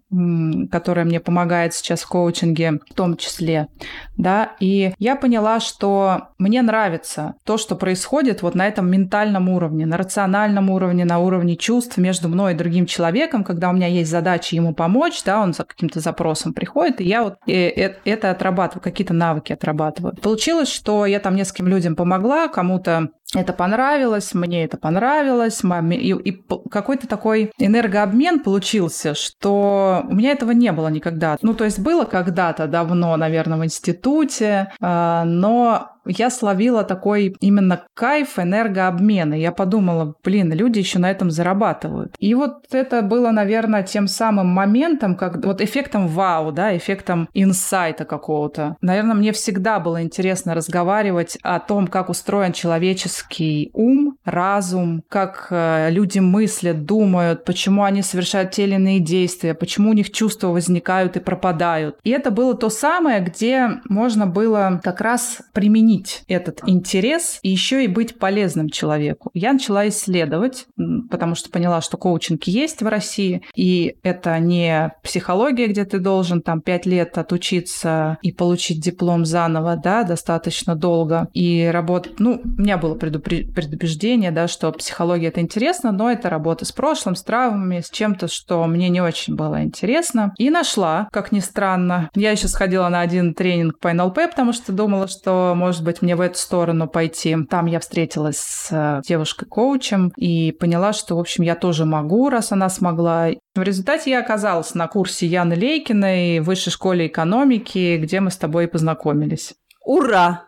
которая 0.71 1.05
мне 1.05 1.19
помогает 1.19 1.73
сейчас 1.73 2.01
в 2.01 2.07
коучинге 2.07 2.79
в 2.89 2.93
том 2.93 3.17
числе, 3.17 3.67
да, 4.15 4.53
и 4.59 4.93
я 4.99 5.15
поняла, 5.15 5.59
что 5.59 6.29
мне 6.37 6.61
нравится 6.61 7.35
то, 7.43 7.57
что 7.57 7.75
происходит 7.75 8.41
вот 8.41 8.55
на 8.55 8.67
этом 8.67 8.89
ментальном 8.89 9.49
уровне, 9.49 9.85
на 9.85 9.97
рациональном 9.97 10.69
уровне, 10.69 11.03
на 11.03 11.19
уровне 11.19 11.57
чувств 11.57 11.97
между 11.97 12.29
мной 12.29 12.53
и 12.53 12.57
другим 12.57 12.85
человеком, 12.85 13.43
когда 13.43 13.69
у 13.69 13.73
меня 13.73 13.87
есть 13.87 14.09
задача 14.09 14.55
ему 14.55 14.73
помочь, 14.73 15.21
да, 15.25 15.41
он 15.41 15.53
за 15.53 15.65
каким-то 15.65 15.99
запросом 15.99 16.53
приходит, 16.53 17.01
и 17.01 17.03
я 17.03 17.23
вот 17.23 17.35
э, 17.45 17.51
э, 17.51 17.95
это 18.05 18.31
отрабатываю, 18.31 18.81
какие-то 18.81 19.13
навыки 19.13 19.51
отрабатываю. 19.51 20.15
Получилось, 20.15 20.69
что 20.69 21.05
я 21.05 21.19
там 21.19 21.35
нескольким 21.35 21.67
людям 21.67 21.95
помогла, 21.97 22.47
кому-то 22.47 23.09
это 23.35 23.51
понравилось, 23.51 24.33
мне 24.33 24.63
это 24.63 24.77
понравилось, 24.77 25.61
маме. 25.61 25.97
И, 25.97 26.13
и 26.13 26.41
какой-то 26.71 27.07
такой 27.07 27.51
энергообмен 27.57 28.39
получился, 28.39 29.15
что 29.15 29.96
у 30.01 30.13
меня 30.13 30.31
этого 30.31 30.51
не 30.51 30.71
было 30.71 30.87
никогда. 30.87 31.37
Ну, 31.41 31.53
то 31.53 31.65
есть 31.65 31.79
было 31.79 32.05
когда-то 32.05 32.67
давно, 32.67 33.15
наверное, 33.17 33.57
в 33.57 33.65
институте, 33.65 34.71
а, 34.79 35.23
но 35.25 35.96
я 36.07 36.29
словила 36.29 36.83
такой 36.83 37.35
именно 37.39 37.83
кайф 37.93 38.39
энергообмена. 38.39 39.33
Я 39.33 39.51
подумала, 39.51 40.15
блин, 40.23 40.51
люди 40.53 40.79
еще 40.79 40.99
на 40.99 41.11
этом 41.11 41.31
зарабатывают. 41.31 42.15
И 42.19 42.33
вот 42.33 42.65
это 42.71 43.01
было, 43.01 43.31
наверное, 43.31 43.83
тем 43.83 44.07
самым 44.07 44.47
моментом, 44.47 45.15
как 45.15 45.43
вот 45.45 45.61
эффектом 45.61 46.07
вау, 46.07 46.51
да, 46.51 46.75
эффектом 46.75 47.29
инсайта 47.33 48.05
какого-то. 48.05 48.77
Наверное, 48.81 49.15
мне 49.15 49.31
всегда 49.31 49.79
было 49.79 50.01
интересно 50.01 50.55
разговаривать 50.55 51.37
о 51.43 51.59
том, 51.59 51.87
как 51.87 52.09
устроен 52.09 52.53
человеческий 52.53 53.69
ум, 53.73 54.17
разум, 54.25 55.03
как 55.09 55.47
э, 55.49 55.89
люди 55.89 56.19
мыслят, 56.19 56.85
думают, 56.85 57.45
почему 57.45 57.83
они 57.83 58.01
совершают 58.01 58.51
те 58.51 58.63
или 58.63 58.75
иные 58.75 58.99
действия, 58.99 59.53
почему 59.53 59.89
у 59.89 59.93
них 59.93 60.11
чувства 60.11 60.49
возникают 60.49 61.17
и 61.17 61.19
пропадают. 61.19 61.97
И 62.03 62.09
это 62.09 62.31
было 62.31 62.55
то 62.55 62.69
самое, 62.69 63.21
где 63.21 63.79
можно 63.89 64.27
было 64.27 64.79
как 64.83 65.01
раз 65.01 65.41
применить 65.53 65.96
сохранить 65.97 66.23
этот 66.27 66.61
интерес 66.67 67.39
и 67.41 67.49
еще 67.49 67.83
и 67.83 67.87
быть 67.87 68.17
полезным 68.19 68.69
человеку. 68.69 69.29
Я 69.33 69.53
начала 69.53 69.87
исследовать, 69.87 70.65
потому 71.09 71.35
что 71.35 71.49
поняла, 71.49 71.81
что 71.81 71.97
коучинг 71.97 72.43
есть 72.45 72.81
в 72.81 72.87
России, 72.87 73.41
и 73.55 73.95
это 74.03 74.37
не 74.39 74.93
психология, 75.03 75.67
где 75.67 75.85
ты 75.85 75.99
должен 75.99 76.41
там 76.41 76.61
пять 76.61 76.85
лет 76.85 77.17
отучиться 77.17 78.17
и 78.21 78.31
получить 78.31 78.81
диплом 78.81 79.25
заново, 79.25 79.75
да, 79.75 80.03
достаточно 80.03 80.75
долго, 80.75 81.27
и 81.33 81.69
работать, 81.71 82.19
ну, 82.19 82.41
у 82.43 82.61
меня 82.61 82.77
было 82.77 82.95
предубеждение, 82.95 84.31
да, 84.31 84.47
что 84.47 84.71
психология 84.71 85.27
это 85.27 85.41
интересно, 85.41 85.91
но 85.91 86.11
это 86.11 86.29
работа 86.29 86.65
с 86.65 86.71
прошлым, 86.71 87.15
с 87.15 87.23
травмами, 87.23 87.81
с 87.81 87.89
чем-то, 87.89 88.27
что 88.27 88.65
мне 88.65 88.89
не 88.89 89.01
очень 89.01 89.35
было 89.35 89.63
интересно. 89.63 90.33
И 90.37 90.49
нашла, 90.49 91.07
как 91.11 91.31
ни 91.31 91.39
странно. 91.39 92.09
Я 92.15 92.31
еще 92.31 92.47
сходила 92.47 92.87
на 92.89 93.01
один 93.01 93.33
тренинг 93.33 93.79
по 93.79 93.93
НЛП, 93.93 94.15
потому 94.29 94.53
что 94.53 94.71
думала, 94.71 95.07
что, 95.07 95.53
может 95.55 95.83
быть, 95.87 96.01
мне 96.01 96.15
в 96.15 96.21
эту 96.21 96.37
сторону 96.37 96.87
пойти. 96.87 97.35
Там 97.49 97.65
я 97.65 97.79
встретилась 97.79 98.37
с 98.37 98.69
э, 98.71 99.01
девушкой-коучем 99.07 100.13
и 100.15 100.51
поняла, 100.51 100.93
что, 100.93 101.15
в 101.15 101.19
общем, 101.19 101.43
я 101.43 101.55
тоже 101.55 101.85
могу, 101.85 102.29
раз 102.29 102.51
она 102.51 102.69
смогла. 102.69 103.29
В 103.55 103.61
результате 103.61 104.11
я 104.11 104.19
оказалась 104.19 104.75
на 104.75 104.87
курсе 104.87 105.25
Яны 105.25 105.55
Лейкиной 105.55 106.39
в 106.39 106.43
Высшей 106.43 106.71
школе 106.71 107.07
экономики, 107.07 107.97
где 107.97 108.19
мы 108.19 108.29
с 108.29 108.37
тобой 108.37 108.67
познакомились. 108.67 109.55
Ура! 109.83 110.43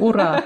Ура! 0.00 0.44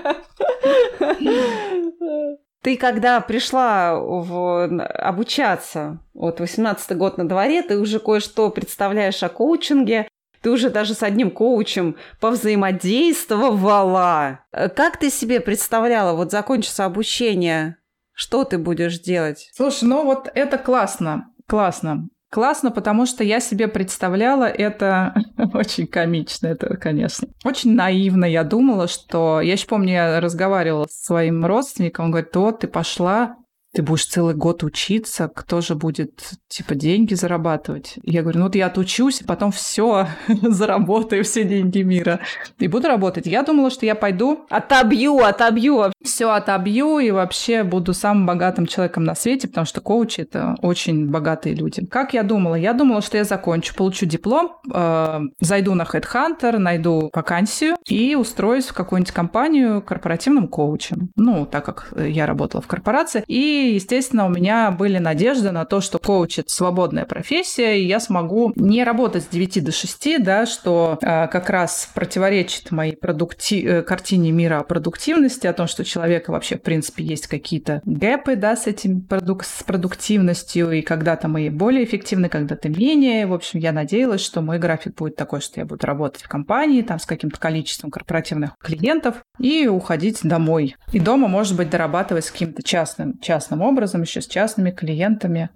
Ты 2.63 2.77
когда 2.77 3.21
пришла 3.21 3.95
в, 3.97 4.65
обучаться, 4.67 6.01
вот 6.13 6.41
18 6.41 6.97
год 6.97 7.17
на 7.17 7.27
дворе, 7.27 7.63
ты 7.63 7.79
уже 7.79 7.99
кое-что 8.01 8.51
представляешь 8.51 9.23
о 9.23 9.31
коучинге, 9.31 10.07
ты 10.43 10.51
уже 10.51 10.71
даже 10.71 10.95
с 10.95 11.03
одним 11.03 11.31
коучем 11.31 11.97
повзаимодействовала. 12.21 14.41
Как 14.51 14.99
ты 14.99 15.11
себе 15.11 15.41
представляла, 15.41 16.17
вот 16.17 16.31
закончится 16.31 16.85
обучение, 16.85 17.77
что 18.13 18.45
ты 18.45 18.59
будешь 18.59 19.01
делать? 19.01 19.51
Слушай, 19.55 19.85
ну 19.85 20.05
вот 20.05 20.31
это 20.35 20.59
классно, 20.59 21.31
классно. 21.47 22.09
Классно, 22.31 22.71
потому 22.71 23.07
что 23.07 23.25
я 23.25 23.41
себе 23.41 23.67
представляла 23.67 24.45
это 24.45 25.15
очень 25.53 25.89
комично, 25.89 26.47
это, 26.47 26.77
конечно. 26.77 27.27
Очень 27.45 27.75
наивно 27.75 28.25
я 28.25 28.45
думала, 28.45 28.87
что... 28.87 29.41
Я 29.41 29.55
еще 29.55 29.67
помню, 29.67 29.95
я 29.95 30.21
разговаривала 30.21 30.87
с 30.89 31.07
своим 31.07 31.45
родственником, 31.45 32.05
он 32.05 32.11
говорит, 32.13 32.37
вот 32.37 32.61
ты 32.61 32.69
пошла 32.69 33.37
ты 33.73 33.83
будешь 33.83 34.07
целый 34.07 34.35
год 34.35 34.65
учиться, 34.65 35.31
кто 35.33 35.61
же 35.61 35.75
будет, 35.77 36.33
типа, 36.49 36.75
деньги 36.75 37.15
зарабатывать? 37.15 37.99
Я 38.03 38.23
говорю, 38.23 38.41
ну 38.41 38.45
вот 38.47 38.57
я 38.57 38.67
отучусь, 38.67 39.23
потом 39.27 39.53
все 39.53 40.09
заработаю, 40.43 41.23
все 41.23 41.45
деньги 41.45 41.83
мира, 41.83 42.21
и 42.59 42.67
буду 42.67 42.89
работать. 42.89 43.27
Я 43.27 43.43
думала, 43.43 43.71
что 43.71 43.87
я 43.87 43.95
пойду... 43.95 44.45
Отобью, 44.51 45.19
отобью. 45.19 45.93
Все 46.03 46.31
отобью, 46.31 46.99
и 46.99 47.11
вообще 47.13 47.63
буду 47.63 47.95
самым 47.95 48.27
богатым 48.27 48.67
человеком 48.67 49.05
на 49.05 49.15
свете, 49.15 49.47
потому 49.47 49.67
что 49.67 49.81
коучи— 49.81 50.21
это 50.23 50.57
очень 50.63 51.09
богатые 51.09 51.55
люди. 51.55 51.87
Как 51.87 52.13
я 52.15 52.25
думала? 52.25 52.57
Я 52.57 52.73
думала, 52.73 53.03
что 53.03 53.19
я 53.19 53.25
закончу, 53.25 53.75
получу 53.77 54.05
диплом, 54.07 54.57
э, 54.73 55.21
зайду 55.41 55.75
на 55.75 55.85
Headhunter, 55.85 56.59
найду 56.59 57.11
вакансию 57.15 57.77
и 57.87 58.17
устроюсь 58.17 58.67
в 58.67 58.75
какую-нибудь 58.75 59.13
компанию 59.13 59.81
корпоративным 59.81 60.49
коучем. 60.49 61.11
Ну, 61.15 61.47
так 61.47 61.65
как 61.65 61.93
я 61.97 62.27
работала 62.27 62.63
в 62.63 62.67
корпорации. 62.67 63.23
И 63.27 63.60
естественно, 63.69 64.27
у 64.27 64.31
меня 64.31 64.71
были 64.71 64.99
надежды 64.99 65.51
на 65.51 65.65
то, 65.65 65.81
что 65.81 65.99
коуч– 65.99 66.39
это 66.41 66.51
свободная 66.51 67.05
профессия, 67.05 67.79
и 67.81 67.87
я 67.87 68.01
смогу 68.01 68.53
не 68.57 68.85
работать 68.85 69.25
с 69.25 69.29
9 69.29 69.65
до 69.65 69.73
6, 69.73 70.23
да, 70.23 70.47
что 70.47 70.99
э, 71.03 71.29
как 71.29 71.51
раз 71.51 71.91
противоречит 71.95 72.71
моей 72.71 72.97
продукти... 72.97 73.65
Э, 73.67 73.83
картине 73.83 74.31
мира 74.31 74.61
о 74.61 74.65
продуктивности, 74.65 75.47
о 75.47 75.53
том, 75.53 75.67
что 75.67 75.83
у 75.83 75.85
человека 75.85 76.31
вообще, 76.31 76.57
в 76.57 76.63
принципе, 76.63 77.03
есть 77.03 77.27
какие-то 77.27 77.83
гэпы, 77.85 78.37
да, 78.37 78.57
с 78.57 78.67
этим 78.67 79.03
продук... 79.03 79.45
с 79.45 79.63
продуктивностью, 79.65 80.71
и 80.71 80.81
когда-то 80.83 81.27
мы 81.29 81.51
более 81.51 81.85
эффективны, 81.85 82.29
когда-то 82.29 82.69
менее. 82.69 83.27
В 83.27 83.35
общем, 83.35 83.59
я 83.59 83.73
надеялась, 83.73 84.21
что 84.21 84.43
мой 84.43 84.59
график 84.59 84.95
будет 84.95 85.17
такой, 85.17 85.41
что 85.41 85.59
я 85.59 85.67
буду 85.67 85.85
работать 85.85 86.23
в 86.23 86.29
компании, 86.29 86.83
там, 86.83 87.01
с 87.01 87.07
каким-то 87.07 87.41
количеством 87.41 87.91
корпоративных 87.91 88.53
клиентов, 88.63 89.25
и 89.41 89.67
уходить 89.67 90.21
домой. 90.23 90.77
И 90.93 91.01
дома, 91.01 91.27
может 91.27 91.57
быть, 91.57 91.71
дорабатывать 91.71 92.27
с 92.27 92.31
каким-то 92.31 92.63
частным, 92.63 93.19
частным 93.19 93.50
частным 93.51 93.63
образом, 93.63 94.03
еще 94.03 94.21
с 94.21 94.27
частными 94.27 94.71
клиентами. 94.71 95.51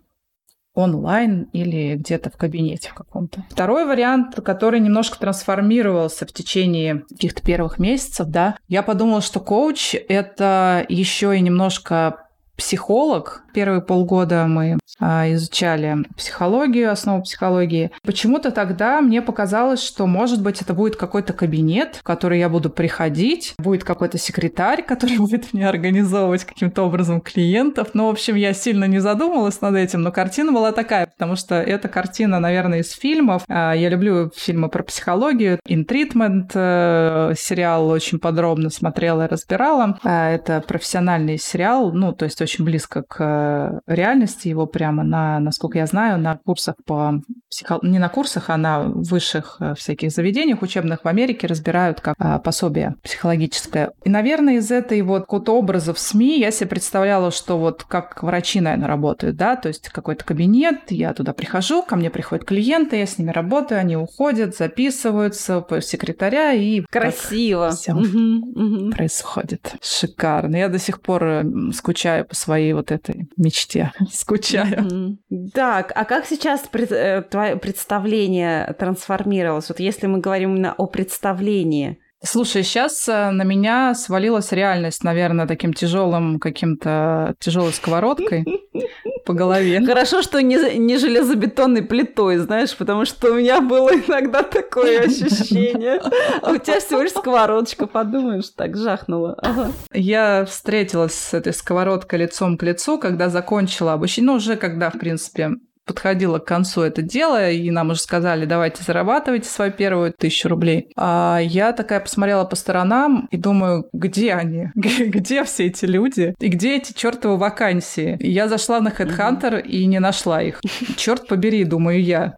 онлайн 0.77 1.45
или 1.53 1.95
где-то 1.95 2.31
в 2.31 2.37
кабинете 2.37 2.89
в 2.89 2.95
каком-то. 2.95 3.45
Второй 3.49 3.87
вариант, 3.87 4.35
который 4.45 4.81
немножко 4.81 5.21
трансформировался 5.21 6.27
в 6.27 6.33
течение 6.33 7.05
каких-то 7.09 7.43
первых 7.43 7.79
месяцев, 7.79 8.27
да, 8.27 8.57
я 8.67 8.83
подумала, 8.83 9.21
что 9.21 9.39
коуч— 9.39 9.95
это 10.09 10.85
еще 10.89 11.37
и 11.37 11.41
немножко 11.41 12.24
психолог. 12.57 13.43
Первые 13.53 13.83
полгода 13.83 14.47
мы 14.47 14.79
а, 15.01 15.31
изучали 15.33 15.97
психологию, 16.17 16.91
основу 16.91 17.23
психологии. 17.23 17.91
Почему-то 18.05 18.51
тогда 18.51 19.01
мне 19.01 19.23
показалось, 19.23 19.83
что, 19.83 20.07
может 20.07 20.43
быть, 20.43 20.63
это 20.63 20.75
будет 20.75 20.97
какой-то 20.97 21.33
кабинет, 21.33 21.97
в 21.97 22.03
который 22.03 22.39
я 22.39 22.49
буду 22.49 22.71
приходить, 22.71 23.55
будет 23.59 23.85
какой-то 23.85 24.19
секретарь, 24.19 24.83
который 24.83 25.17
будет 25.19 25.53
мне 25.53 25.69
организовывать 25.69 26.45
каким-то 26.45 26.83
образом 26.83 27.21
клиентов. 27.21 27.89
Ну, 27.95 28.07
в 28.07 28.11
общем, 28.11 28.37
я 28.37 28.53
сильно 28.53 28.85
не 28.85 28.99
задумывалась 28.99 29.61
над 29.61 29.77
этим, 29.77 30.03
но 30.03 30.13
картина 30.13 30.53
была 30.53 30.73
такая, 30.73 31.07
потому 31.07 31.37
что 31.37 31.57
эта 31.57 31.89
картина, 31.89 32.39
наверное, 32.39 32.81
из 32.81 32.93
фильмов. 32.93 33.43
А, 33.49 33.73
я 33.73 33.89
люблю 33.89 34.31
фильмы 34.35 34.69
про 34.69 34.83
психологию. 34.83 35.59
In 35.69 35.87
Treatment 35.87 36.51
э, 36.55 37.35
сериал 37.37 37.89
очень 37.89 38.19
подробно 38.19 38.71
смотрела 38.71 39.25
и 39.25 39.29
разбирала. 39.29 39.99
А, 40.05 40.31
это 40.31 40.63
профессиональный 40.67 41.39
сериал, 41.39 41.93
ну, 41.93 42.13
то 42.13 42.25
есть 42.25 42.41
очень 42.45 42.65
близко 42.65 43.03
к 43.03 43.17
э, 43.21 43.81
реальности 43.93 44.49
его 44.49 44.67
прямо 44.67 45.03
на, 45.03 45.41
насколько 45.41 45.79
я 45.79 45.87
знаю, 45.87 46.19
на 46.19 46.37
курсах 46.37 46.77
по 46.87 47.21
психо... 47.51 47.79
не 47.83 47.99
на 47.99 48.09
курсах, 48.09 48.51
а 48.51 48.57
на 48.57 48.83
высших 48.83 49.57
э, 49.61 49.75
всяких 49.75 50.11
заведениях 50.11 50.63
учебных 50.63 51.05
в 51.05 51.09
Америке 51.09 51.47
разбирают 51.47 52.01
как 52.01 52.15
а, 52.19 52.39
пособие 52.39 52.95
психологическое. 53.03 53.93
И, 54.05 54.11
наверное, 54.11 54.55
из 54.55 54.71
этой 54.71 55.03
вот 55.03 55.23
какого-то 55.23 55.57
образа 55.57 55.93
в 55.95 55.99
СМИ 55.99 56.39
я 56.39 56.51
себе 56.51 56.71
представляла, 56.71 57.31
что 57.31 57.59
вот 57.59 57.85
как 57.85 58.23
врачи, 58.23 58.61
наверное, 58.61 58.89
работают, 58.89 59.37
да, 59.37 59.57
то 59.57 59.69
есть 59.69 59.89
какой-то 59.89 60.25
кабинет, 60.25 60.91
я 60.91 61.13
туда 61.15 61.33
прихожу, 61.33 61.83
ко 61.83 61.97
мне 61.97 62.11
приходят 62.11 62.45
клиенты, 62.45 62.97
я 62.97 63.07
с 63.07 63.19
ними 63.19 63.31
работаю, 63.31 63.81
они 63.81 63.97
уходят, 63.97 64.57
записываются 64.57 65.61
по 65.61 65.81
секретаря 65.81 66.53
и 66.53 66.83
красиво 66.91 67.71
все 67.71 67.93
угу, 67.93 68.05
угу. 68.05 68.91
происходит. 68.91 69.75
Шикарно. 69.83 70.57
Я 70.57 70.69
до 70.69 70.79
сих 70.79 71.01
пор 71.01 71.45
скучаю 71.73 72.27
по 72.35 72.39
своей 72.41 72.73
вот 72.73 72.91
этой 72.91 73.29
мечте, 73.37 73.93
скучаю. 74.13 75.19
Так, 75.55 75.93
а 75.95 76.05
как 76.05 76.27
сейчас 76.27 76.69
э, 76.73 77.23
твое 77.23 77.57
представление 77.57 78.75
трансформировалось? 78.77 79.69
Вот 79.69 79.79
если 79.79 80.09
мы 80.09 80.19
говорим 80.19 80.57
именно 80.57 80.75
о 80.77 80.87
представлении, 80.87 81.99
Слушай, 82.27 82.63
сейчас 82.63 83.07
э, 83.07 83.31
на 83.31 83.43
меня 83.43 83.95
свалилась 83.95 84.51
реальность, 84.51 85.05
наверное, 85.05 85.47
таким 85.47 85.75
тяжелым 85.75 86.41
каким-то 86.41 87.35
тяжелой 87.39 87.75
сковородкой 87.75 88.47
по 89.25 89.33
голове. 89.33 89.85
Хорошо, 89.85 90.23
что 90.23 90.43
не, 90.43 90.79
не 90.79 90.99
железобетонной 90.99 91.83
плитой, 91.83 92.39
знаешь, 92.39 92.77
потому 92.77 93.05
что 93.05 93.33
у 93.33 93.35
меня 93.35 93.61
было 93.61 93.91
иногда 93.91 94.43
такое 94.43 95.01
ощущение. 95.01 96.01
А 96.43 96.53
у 96.53 96.59
тебя 96.59 96.81
всего 96.81 97.03
лишь 97.03 97.13
сковородочка, 97.13 97.87
подумаешь, 97.87 98.51
так 98.51 98.77
жахнула. 98.77 99.35
Ага. 99.39 99.73
Я 99.93 100.45
встретилась 100.45 101.15
с 101.15 101.35
этой 101.35 101.53
сковородкой 101.53 102.21
лицом 102.21 102.59
к 102.59 102.63
лицу, 102.63 102.99
когда 102.99 103.29
закончила 103.29 103.95
обучение, 103.95 104.33
ну, 104.33 104.37
уже 104.37 104.57
когда, 104.57 104.91
в 104.91 104.99
принципе, 104.99 105.53
подходило 105.85 106.39
к 106.39 106.47
концу 106.47 106.83
это 106.83 107.03
дело, 107.03 107.51
и 107.51 107.71
нам 107.71 107.91
уже 107.91 108.01
сказали, 108.01 108.45
давайте 108.45 108.83
зарабатывайте 108.83 109.49
свою 109.49 109.73
первую 109.73 110.13
тысячу 110.13 110.49
рублей. 110.49 110.89
А 110.97 111.39
я 111.43 111.73
такая 111.73 112.01
посмотрела 112.01 112.45
по 112.45 112.57
сторонам 112.57 113.29
и 113.31 113.37
думаю, 113.37 113.89
где 113.93 114.35
они? 114.35 114.69
Где 114.75 115.45
все 115.45 115.67
эти 115.67 115.85
люди? 115.85 116.35
И 116.41 116.49
где 116.49 116.77
эти 116.77 116.93
чертовы 116.93 117.37
вакансии? 117.37 118.17
И 118.21 118.31
я 118.31 118.49
зашла 118.49 118.81
на 118.81 118.89
Headhunter 118.89 119.61
и 119.61 119.87
не 119.87 120.01
нашла 120.01 120.43
их. 120.43 120.61
Черт 120.97 121.27
побери, 121.27 121.65
думаю 121.65 122.03
я. 122.03 122.35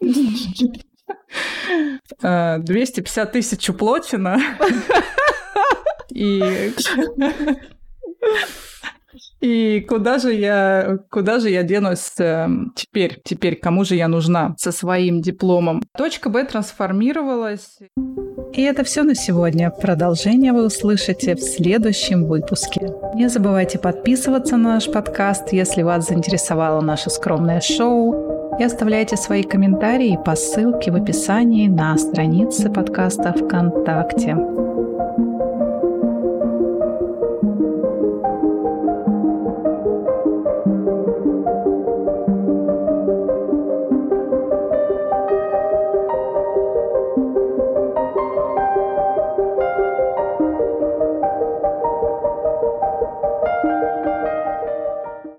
250 2.20 3.32
тысяч 3.32 3.68
уплочено. 3.68 4.38
И 6.10 6.72
и 9.44 9.80
куда 9.80 10.18
же 10.18 10.32
я, 10.32 10.98
куда 11.10 11.38
же 11.38 11.50
я 11.50 11.62
денусь 11.62 12.18
э, 12.18 12.48
теперь? 12.74 13.20
Теперь 13.22 13.56
кому 13.56 13.84
же 13.84 13.94
я 13.94 14.08
нужна 14.08 14.54
со 14.56 14.72
своим 14.72 15.20
дипломом? 15.20 15.82
Точка 15.98 16.30
Б 16.30 16.44
трансформировалась. 16.44 17.78
И 18.54 18.62
это 18.62 18.84
все 18.84 19.02
на 19.02 19.14
сегодня. 19.14 19.70
Продолжение 19.70 20.54
вы 20.54 20.64
услышите 20.64 21.34
в 21.34 21.40
следующем 21.40 22.24
выпуске. 22.24 22.88
Не 23.14 23.28
забывайте 23.28 23.78
подписываться 23.78 24.56
на 24.56 24.74
наш 24.74 24.90
подкаст, 24.90 25.52
если 25.52 25.82
вас 25.82 26.08
заинтересовало 26.08 26.80
наше 26.80 27.10
скромное 27.10 27.60
шоу. 27.60 28.56
И 28.58 28.64
оставляйте 28.64 29.18
свои 29.18 29.42
комментарии 29.42 30.18
по 30.24 30.36
ссылке 30.36 30.90
в 30.90 30.96
описании 30.96 31.68
на 31.68 31.98
странице 31.98 32.70
подкаста 32.70 33.34
ВКонтакте. 33.34 34.36